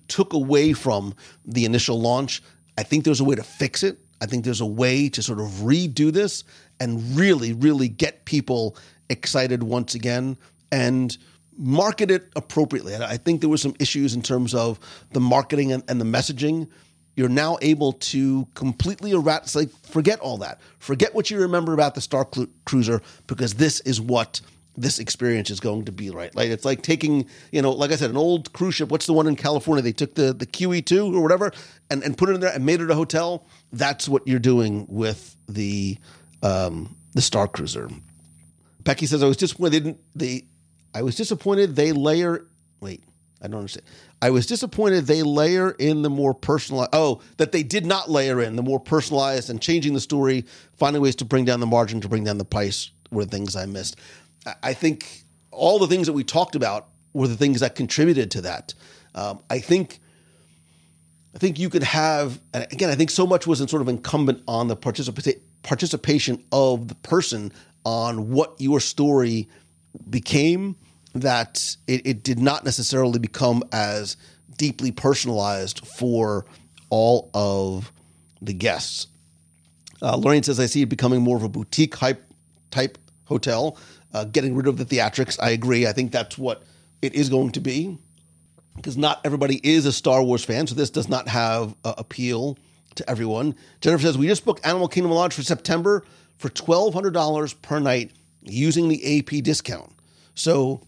[0.07, 2.43] took away from the initial launch.
[2.77, 3.99] I think there's a way to fix it.
[4.21, 6.43] I think there's a way to sort of redo this
[6.79, 8.75] and really, really get people
[9.09, 10.37] excited once again
[10.71, 11.17] and
[11.57, 12.95] market it appropriately.
[12.95, 14.79] I think there were some issues in terms of
[15.11, 16.69] the marketing and, and the messaging.
[17.15, 20.61] You're now able to completely eradicate, like forget all that.
[20.77, 22.25] Forget what you remember about the Star
[22.65, 24.39] Cruiser because this is what
[24.79, 26.33] this experience is going to be right.
[26.33, 28.89] Like it's like taking, you know, like I said, an old cruise ship.
[28.89, 29.81] What's the one in California?
[29.81, 31.51] They took the the QE two or whatever
[31.89, 33.45] and and put it in there and made it a hotel.
[33.73, 35.97] That's what you're doing with the
[36.41, 37.89] um, the Star Cruiser.
[38.83, 40.45] Becky says I was disappointed they didn't they
[40.95, 42.47] I was disappointed they layer
[42.79, 43.03] wait
[43.41, 43.85] I don't understand.
[44.21, 46.89] I was disappointed they layer in the more personalized.
[46.91, 50.45] Oh, that they did not layer in the more personalized and changing the story,
[50.77, 53.65] finding ways to bring down the margin, to bring down the price were things I
[53.65, 53.97] missed.
[54.63, 58.41] I think all the things that we talked about were the things that contributed to
[58.41, 58.73] that.
[59.15, 59.99] Um, I think.
[61.31, 64.41] I think you could have, and again, I think so much was sort of incumbent
[64.47, 67.51] on the participa- participation of the person
[67.85, 69.47] on what your story
[70.09, 70.75] became
[71.13, 74.17] that it, it did not necessarily become as
[74.57, 76.45] deeply personalized for
[76.89, 77.91] all of
[78.41, 79.07] the guests.
[80.01, 82.25] Uh, Lorraine says, I see it becoming more of a boutique hype
[82.71, 83.77] type hotel
[84.13, 85.37] uh, getting rid of the theatrics.
[85.41, 85.87] I agree.
[85.87, 86.63] I think that's what
[87.01, 87.97] it is going to be
[88.75, 92.57] because not everybody is a Star Wars fan, so this does not have uh, appeal
[92.95, 93.55] to everyone.
[93.81, 96.03] Jennifer says we just booked Animal Kingdom Lodge for September
[96.37, 98.11] for twelve hundred dollars per night
[98.43, 99.91] using the AP discount.
[100.33, 100.81] So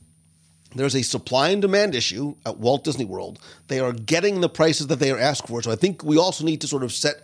[0.76, 3.40] there's a supply and demand issue at Walt Disney World.
[3.68, 5.62] They are getting the prices that they are asked for.
[5.62, 7.16] So I think we also need to sort of set,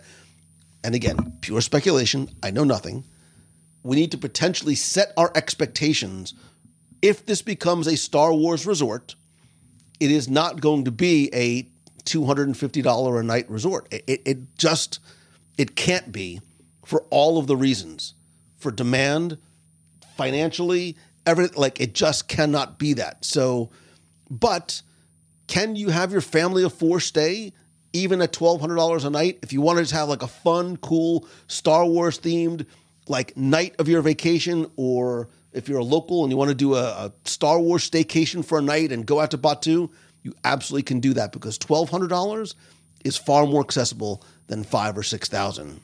[0.84, 2.28] and again, pure speculation.
[2.42, 3.04] I know nothing
[3.88, 6.34] we need to potentially set our expectations.
[7.00, 9.14] If this becomes a Star Wars resort,
[9.98, 11.66] it is not going to be a
[12.04, 13.88] $250 a night resort.
[13.90, 15.00] It, it, it just,
[15.56, 16.42] it can't be
[16.84, 18.12] for all of the reasons
[18.58, 19.38] for demand,
[20.18, 21.58] financially, everything.
[21.58, 23.24] Like it just cannot be that.
[23.24, 23.70] So,
[24.28, 24.82] but
[25.46, 27.54] can you have your family of four stay
[27.94, 29.38] even at $1,200 a night?
[29.42, 32.66] If you wanted to just have like a fun, cool Star Wars themed
[33.10, 36.74] like night of your vacation, or if you're a local and you want to do
[36.74, 39.90] a, a Star Wars staycation for a night and go out to Batuu,
[40.22, 42.54] you absolutely can do that because twelve hundred dollars
[43.04, 45.80] is far more accessible than five or six thousand.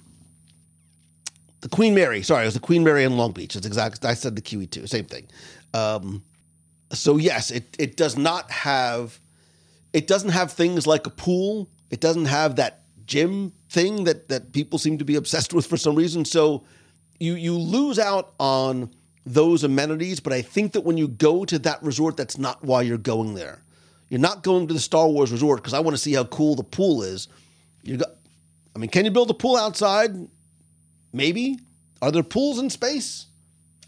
[1.60, 3.56] The Queen Mary, sorry, it was the Queen Mary in Long Beach.
[3.56, 5.27] It's exactly I said the QE two, same thing.
[5.72, 6.22] Um,
[6.92, 9.18] so yes, it it does not have
[9.92, 11.68] it doesn't have things like a pool.
[11.90, 15.77] It doesn't have that gym thing that that people seem to be obsessed with for
[15.77, 16.25] some reason.
[16.25, 16.64] So
[17.19, 18.90] you you lose out on
[19.27, 22.83] those amenities, but I think that when you go to that resort, that's not why
[22.83, 23.62] you're going there.
[24.08, 26.54] You're not going to the Star Wars resort because I want to see how cool
[26.54, 27.29] the pool is.
[27.83, 28.10] You got,
[28.77, 30.15] I mean, can you build a pool outside?
[31.12, 31.58] Maybe.
[32.02, 33.27] Are there pools in space?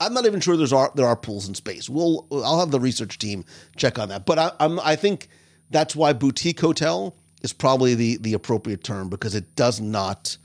[0.00, 1.88] I'm not even sure there's are there are pools in space.
[1.88, 3.44] We'll I'll have the research team
[3.76, 4.26] check on that.
[4.26, 5.28] But I, I'm I think
[5.70, 10.36] that's why boutique hotel is probably the the appropriate term because it does not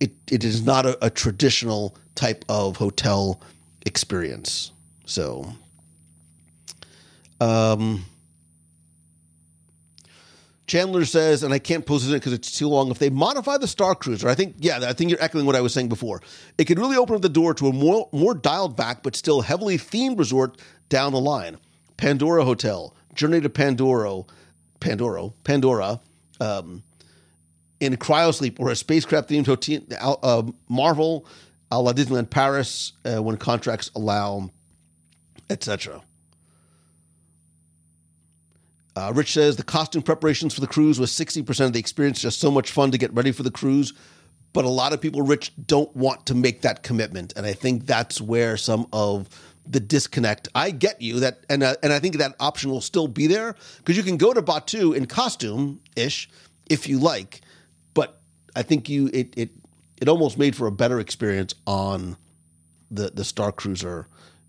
[0.00, 3.40] it it is not a, a traditional type of hotel
[3.86, 4.72] experience.
[5.06, 5.52] So
[7.40, 8.04] um
[10.68, 12.90] Chandler says, and I can't post it because it's too long.
[12.90, 15.62] If they modify the Star Cruiser, I think, yeah, I think you're echoing what I
[15.62, 16.20] was saying before.
[16.58, 19.40] It could really open up the door to a more more dialed back but still
[19.40, 21.56] heavily themed resort down the line.
[21.96, 24.22] Pandora Hotel, Journey to Pandora,
[24.78, 26.00] Pandora, Pandora,
[26.38, 26.82] um,
[27.80, 31.26] in Cryosleep or a spacecraft themed hotel, uh, Marvel,
[31.70, 34.50] a la Disneyland Paris, uh, when contracts allow,
[35.50, 36.02] etc.
[38.96, 42.40] Uh, Rich says the costume preparations for the cruise was 60% of the experience, just
[42.40, 43.92] so much fun to get ready for the cruise.
[44.52, 47.32] But a lot of people, Rich, don't want to make that commitment.
[47.36, 49.28] And I think that's where some of
[49.70, 50.48] the disconnect.
[50.54, 53.54] I get you that, and uh, and I think that option will still be there
[53.76, 56.28] because you can go to Batuu in costume ish
[56.68, 57.42] if you like,
[58.56, 59.50] I think you it it
[60.00, 62.16] it almost made for a better experience on
[62.90, 64.06] the the Star Cruiser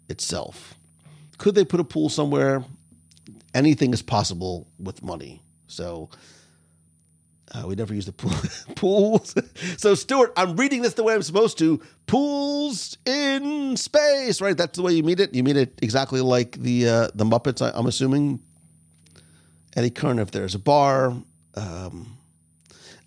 [0.07, 0.75] itself.
[1.37, 2.65] Could they put a pool somewhere?
[3.53, 5.41] anything is possible with money.
[5.67, 6.09] So
[7.53, 8.31] uh, we never use the pool
[8.75, 9.35] pools.
[9.77, 11.81] so Stuart, I'm reading this the way I'm supposed to.
[12.07, 14.57] Pools in space, right?
[14.57, 15.33] That's the way you mean it.
[15.33, 17.61] You mean it exactly like the uh, the Muppets.
[17.61, 18.41] I, am assuming.
[19.75, 21.13] Eddie Kern, if there's a bar,
[21.53, 22.17] um,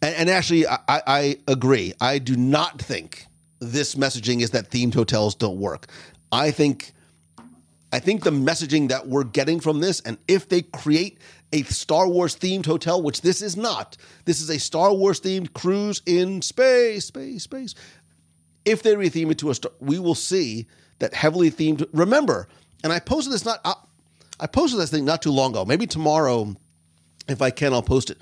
[0.03, 1.95] and, and, actually, I, I agree.
[2.01, 3.27] I do not think
[3.61, 5.87] this messaging is that themed hotels don't work.
[6.33, 6.93] I think
[7.93, 11.19] I think the messaging that we're getting from this, and if they create
[11.53, 15.53] a Star Wars themed hotel, which this is not, this is a Star Wars themed
[15.53, 17.75] cruise in space, space, space.
[18.65, 20.67] If they retheme it to a star, we will see
[21.01, 21.87] that heavily themed.
[21.93, 22.49] Remember,
[22.83, 23.75] and I posted this not, I,
[24.41, 25.67] I posted this thing not too long ago.
[25.67, 26.57] Maybe tomorrow,
[27.29, 28.19] if I can, I'll post it.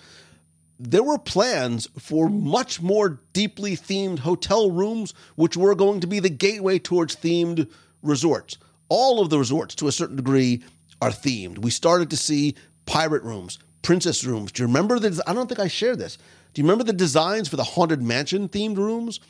[0.82, 6.20] There were plans for much more deeply themed hotel rooms, which were going to be
[6.20, 7.70] the gateway towards themed
[8.02, 8.56] resorts
[8.90, 10.62] all of the resorts to a certain degree
[11.00, 11.58] are themed.
[11.58, 14.52] We started to see pirate rooms, princess rooms.
[14.52, 15.22] Do you remember the?
[15.26, 16.18] I don't think I shared this.
[16.52, 19.20] Do you remember the designs for the haunted mansion themed rooms?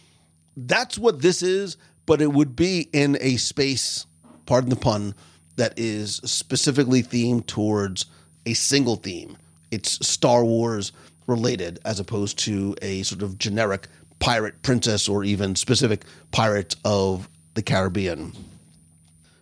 [0.57, 1.77] That's what this is,
[2.07, 4.07] but it would be in a space,
[4.47, 5.15] pardon the pun,
[5.57, 8.07] that is specifically themed towards
[8.47, 9.37] a single theme.
[9.71, 10.91] It's Star Wars
[11.31, 17.29] related as opposed to a sort of generic pirate princess or even specific pirate of
[17.55, 18.33] the Caribbean.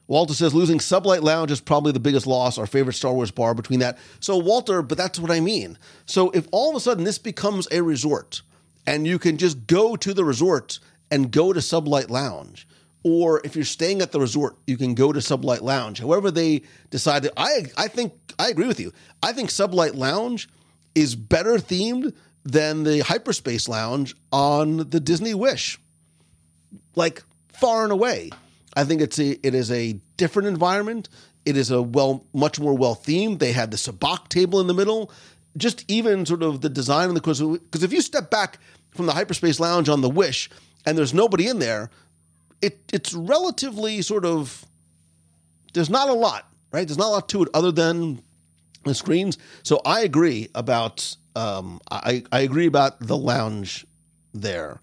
[0.06, 3.54] Walter says losing Sublight Lounge is probably the biggest loss, our favorite Star Wars bar
[3.54, 3.98] between that.
[4.20, 5.76] So, Walter, but that's what I mean.
[6.06, 8.40] So, if all of a sudden this becomes a resort
[8.86, 10.78] and you can just go to the resort
[11.10, 12.66] and go to Sublight Lounge,
[13.02, 15.98] or if you're staying at the resort, you can go to Sublight Lounge.
[16.00, 18.92] However, they decide I, I think, I agree with you.
[19.22, 20.48] I think Sublight Lounge
[20.94, 22.14] is better themed
[22.44, 25.78] than the Hyperspace Lounge on the Disney Wish.
[26.94, 27.22] Like,
[27.52, 28.30] far and away.
[28.74, 31.08] I think it's a it is a different environment.
[31.44, 33.38] It is a well much more well themed.
[33.38, 35.10] They had the sabacc table in the middle.
[35.56, 38.58] Just even sort of the design of the course because if you step back
[38.90, 40.48] from the hyperspace lounge on the Wish
[40.86, 41.90] and there's nobody in there,
[42.62, 44.64] it it's relatively sort of
[45.72, 46.86] there's not a lot, right?
[46.86, 48.22] There's not a lot to it other than
[48.94, 49.38] screens.
[49.62, 53.86] So I agree about um, I I agree about the lounge
[54.34, 54.80] there,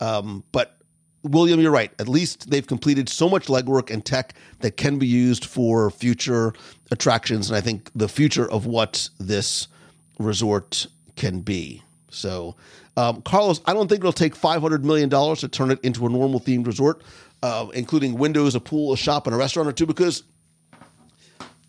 [0.00, 0.78] um, but
[1.22, 1.92] William, you're right.
[1.98, 6.52] At least they've completed so much legwork and tech that can be used for future
[6.90, 7.50] attractions.
[7.50, 9.68] And I think the future of what this
[10.18, 10.86] resort
[11.16, 11.82] can be.
[12.10, 12.56] So,
[12.96, 16.40] um, Carlos, I don't think it'll take $500 million to turn it into a normal
[16.40, 17.02] themed resort,
[17.42, 20.22] uh, including windows, a pool, a shop, and a restaurant or two, because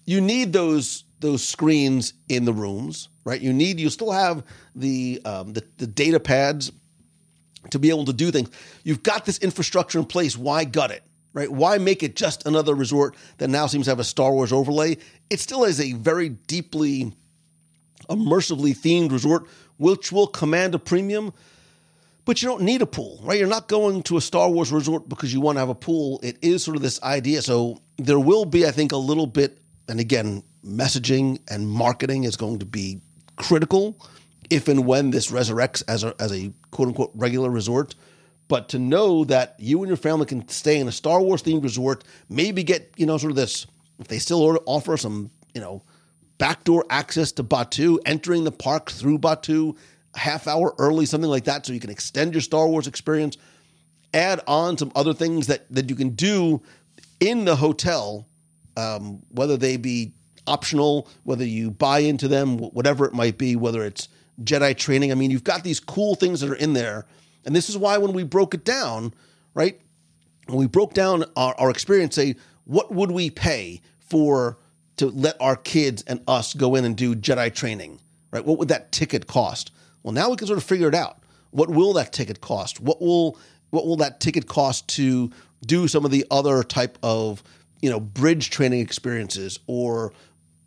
[0.06, 3.42] you need those those screens in the rooms, right?
[3.42, 4.44] You need you still have
[4.76, 6.72] the um, the, the data pads
[7.72, 8.50] to be able to do things.
[8.84, 10.38] You've got this infrastructure in place.
[10.38, 11.04] Why gut it?
[11.34, 11.52] Right?
[11.52, 14.98] Why make it just another resort that now seems to have a Star Wars overlay?
[15.30, 17.14] It still is a very deeply
[18.10, 19.46] immersively themed resort,
[19.78, 21.34] which will command a premium.
[22.26, 23.40] But you don't need a pool, right?
[23.40, 26.20] You're not going to a Star Wars resort because you want to have a pool.
[26.22, 27.42] It is sort of this idea.
[27.42, 32.36] So there will be, I think, a little bit, and again, messaging and marketing is
[32.36, 33.02] going to be
[33.36, 34.00] critical
[34.50, 37.96] if and when this resurrects as a, as a quote unquote regular resort.
[38.48, 41.64] But to know that you and your family can stay in a Star Wars themed
[41.64, 43.68] resort, maybe get, you know, sort of this,
[44.00, 45.84] if they still offer some, you know,
[46.40, 49.78] backdoor access to Batuu, entering the park through Batuu,
[50.16, 53.38] half hour early, something like that, so you can extend your Star Wars experience.
[54.16, 56.64] Add on some other things that, that you can do
[57.20, 58.28] in the hotel,
[58.76, 60.14] um, whether they be
[60.50, 64.10] optional, whether you buy into them, whatever it might be, whether it's
[64.44, 65.12] Jedi training.
[65.12, 67.06] I mean, you've got these cool things that are in there.
[67.46, 69.14] And this is why when we broke it down,
[69.54, 69.80] right?
[70.48, 72.36] When we broke down our, our experience, say,
[72.66, 74.58] what would we pay for
[74.98, 78.00] to let our kids and us go in and do Jedi training,
[78.32, 78.46] right?
[78.46, 79.72] What would that ticket cost?
[80.04, 81.24] Well, now we can sort of figure it out.
[81.52, 82.80] What will that ticket cost?
[82.80, 83.38] What will
[83.72, 85.32] what will that ticket cost to
[85.66, 87.44] do some of the other type of
[87.82, 90.14] you know bridge training experiences or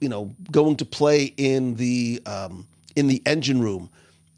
[0.03, 3.88] you know going to play in the um, in the engine room.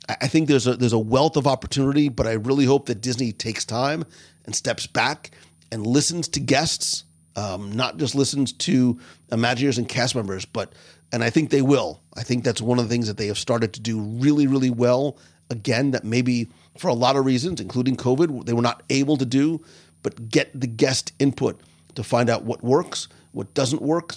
[0.09, 3.33] I think there's a there's a wealth of opportunity, but I really hope that Disney
[3.33, 4.05] takes time
[4.45, 5.31] and steps back
[5.73, 7.05] and listens to guests,
[7.37, 9.01] um, not just listens to
[9.31, 10.75] Imagineers and cast members, but
[11.11, 12.03] and I think they will.
[12.15, 14.71] I think that's one of the things that they have started to do really, really
[14.71, 15.17] well.
[15.51, 19.25] Again, that maybe for a lot of reasons, including COVID, they were not able to
[19.25, 19.65] do,
[20.03, 21.61] but get the guest input
[21.95, 24.15] to find out what works, what doesn't work,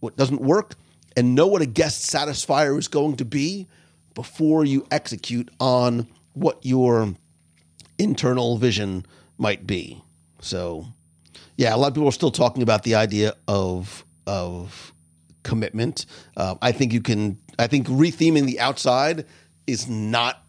[0.00, 0.74] what doesn't work,
[1.16, 3.66] and know what a guest satisfier is going to be
[4.14, 7.14] before you execute on what your
[7.98, 9.04] internal vision
[9.38, 10.02] might be.
[10.40, 10.86] So,
[11.56, 14.92] yeah, a lot of people are still talking about the idea of of
[15.42, 16.06] commitment.
[16.36, 17.38] Uh, I think you can.
[17.58, 19.26] I think retheming the outside
[19.66, 20.42] is not.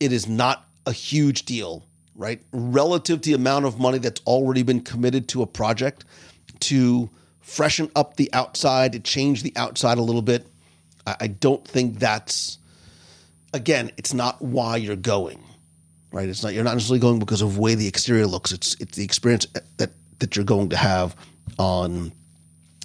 [0.00, 1.84] It is not a huge deal,
[2.14, 2.40] right?
[2.52, 6.04] Relative to the amount of money that's already been committed to a project,
[6.60, 7.10] to
[7.48, 10.46] freshen up the outside, to change the outside a little bit.
[11.06, 12.58] I, I don't think that's.
[13.54, 15.42] Again, it's not why you're going,
[16.12, 16.28] right?
[16.28, 18.52] It's not you're not necessarily going because of the way the exterior looks.
[18.52, 19.46] It's it's the experience
[19.78, 21.16] that that you're going to have
[21.58, 22.12] on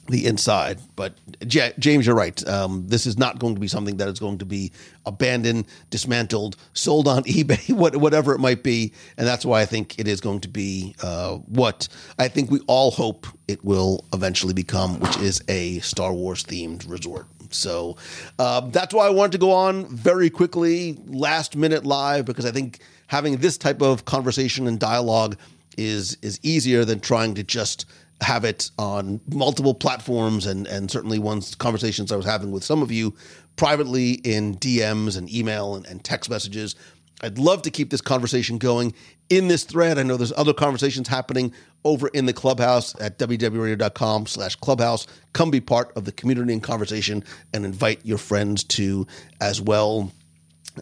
[0.08, 0.80] the inside.
[0.96, 1.16] But
[1.48, 2.46] J- James, you're right.
[2.48, 4.72] Um, this is not going to be something that is going to be
[5.06, 8.94] abandoned, dismantled, sold on eBay, what, whatever it might be.
[9.18, 11.88] And that's why I think it is going to be uh, what
[12.20, 16.90] I think we all hope it will eventually become, which is a Star Wars themed
[16.90, 17.28] resort.
[17.52, 17.98] So
[18.40, 22.52] uh, that's why I wanted to go on very quickly, last minute live, because I
[22.52, 25.38] think having this type of conversation and dialogue
[25.78, 27.86] is is easier than trying to just
[28.24, 32.82] have it on multiple platforms and and certainly ones conversations I was having with some
[32.82, 33.16] of you
[33.56, 36.76] privately in DMs and email and, and text messages.
[37.22, 38.94] I'd love to keep this conversation going
[39.30, 39.98] in this thread.
[39.98, 41.54] I know there's other conversations happening
[41.86, 45.08] over in the clubhouse at wdwradio.com slash clubhouse.
[45.32, 49.08] Come be part of the community and conversation and invite your friends to
[49.40, 50.12] as well.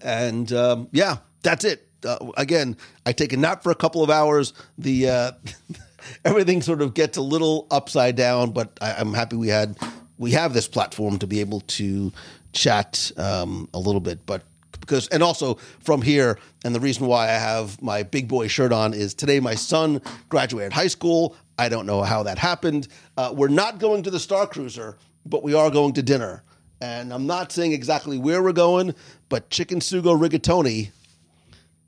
[0.01, 1.87] And um, yeah, that's it.
[2.03, 2.75] Uh, again,
[3.05, 4.53] I take a nap for a couple of hours.
[4.79, 5.31] The uh,
[6.25, 9.77] everything sort of gets a little upside down, but I, am happy we had
[10.17, 12.11] we have this platform to be able to
[12.53, 14.25] chat um, a little bit.
[14.25, 14.43] But
[14.79, 18.71] because and also from here, and the reason why I have my big boy shirt
[18.71, 21.35] on is today my son graduated high school.
[21.57, 22.87] I don't know how that happened.
[23.17, 26.43] Uh, we're not going to the Star Cruiser, but we are going to dinner.
[26.81, 28.95] And I'm not saying exactly where we're going,
[29.29, 30.89] but Chicken Sugo Rigatoni,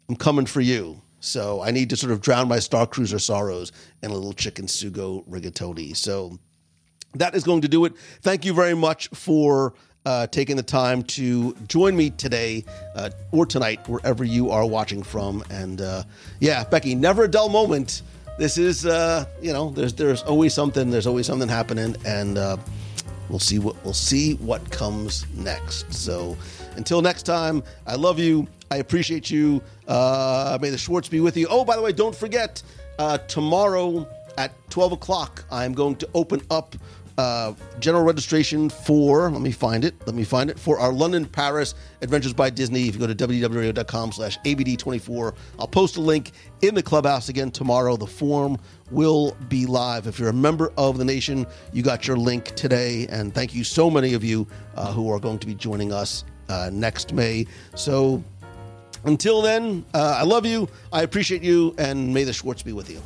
[0.08, 1.03] I'm coming for you.
[1.24, 3.72] So I need to sort of drown my Star Cruiser sorrows
[4.02, 5.96] in a little chicken sugo rigatoni.
[5.96, 6.38] So
[7.16, 7.94] that is going to do it.
[8.22, 9.74] Thank you very much for
[10.06, 12.66] uh, taking the time to join me today
[12.96, 15.42] uh, or tonight, wherever you are watching from.
[15.50, 16.04] And uh,
[16.42, 18.02] yeah, Becky, never a dull moment.
[18.38, 20.90] This is, uh, you know, there's there's always something.
[20.90, 22.58] There's always something happening, and uh,
[23.30, 25.94] we'll see what we'll see what comes next.
[25.94, 26.36] So
[26.76, 28.46] until next time, I love you.
[28.72, 29.62] I appreciate you.
[29.88, 31.48] Uh, may the Schwartz be with you.
[31.50, 32.62] Oh, by the way, don't forget
[33.00, 34.08] uh, tomorrow
[34.38, 36.76] at 12 o'clock, I'm going to open up
[37.18, 41.26] uh, general registration for, let me find it, let me find it, for our London
[41.26, 42.88] Paris Adventures by Disney.
[42.88, 46.32] If you go to www.com slash ABD24, I'll post a link
[46.62, 47.98] in the clubhouse again tomorrow.
[47.98, 48.58] The form
[48.90, 50.08] will be live.
[50.08, 53.06] If you're a member of the nation, you got your link today.
[53.10, 56.24] And thank you so many of you uh, who are going to be joining us
[56.50, 57.46] uh, next May.
[57.76, 58.24] So
[59.06, 60.70] until then, uh, I love you.
[60.92, 63.02] I appreciate you, and may the Schwartz be with you.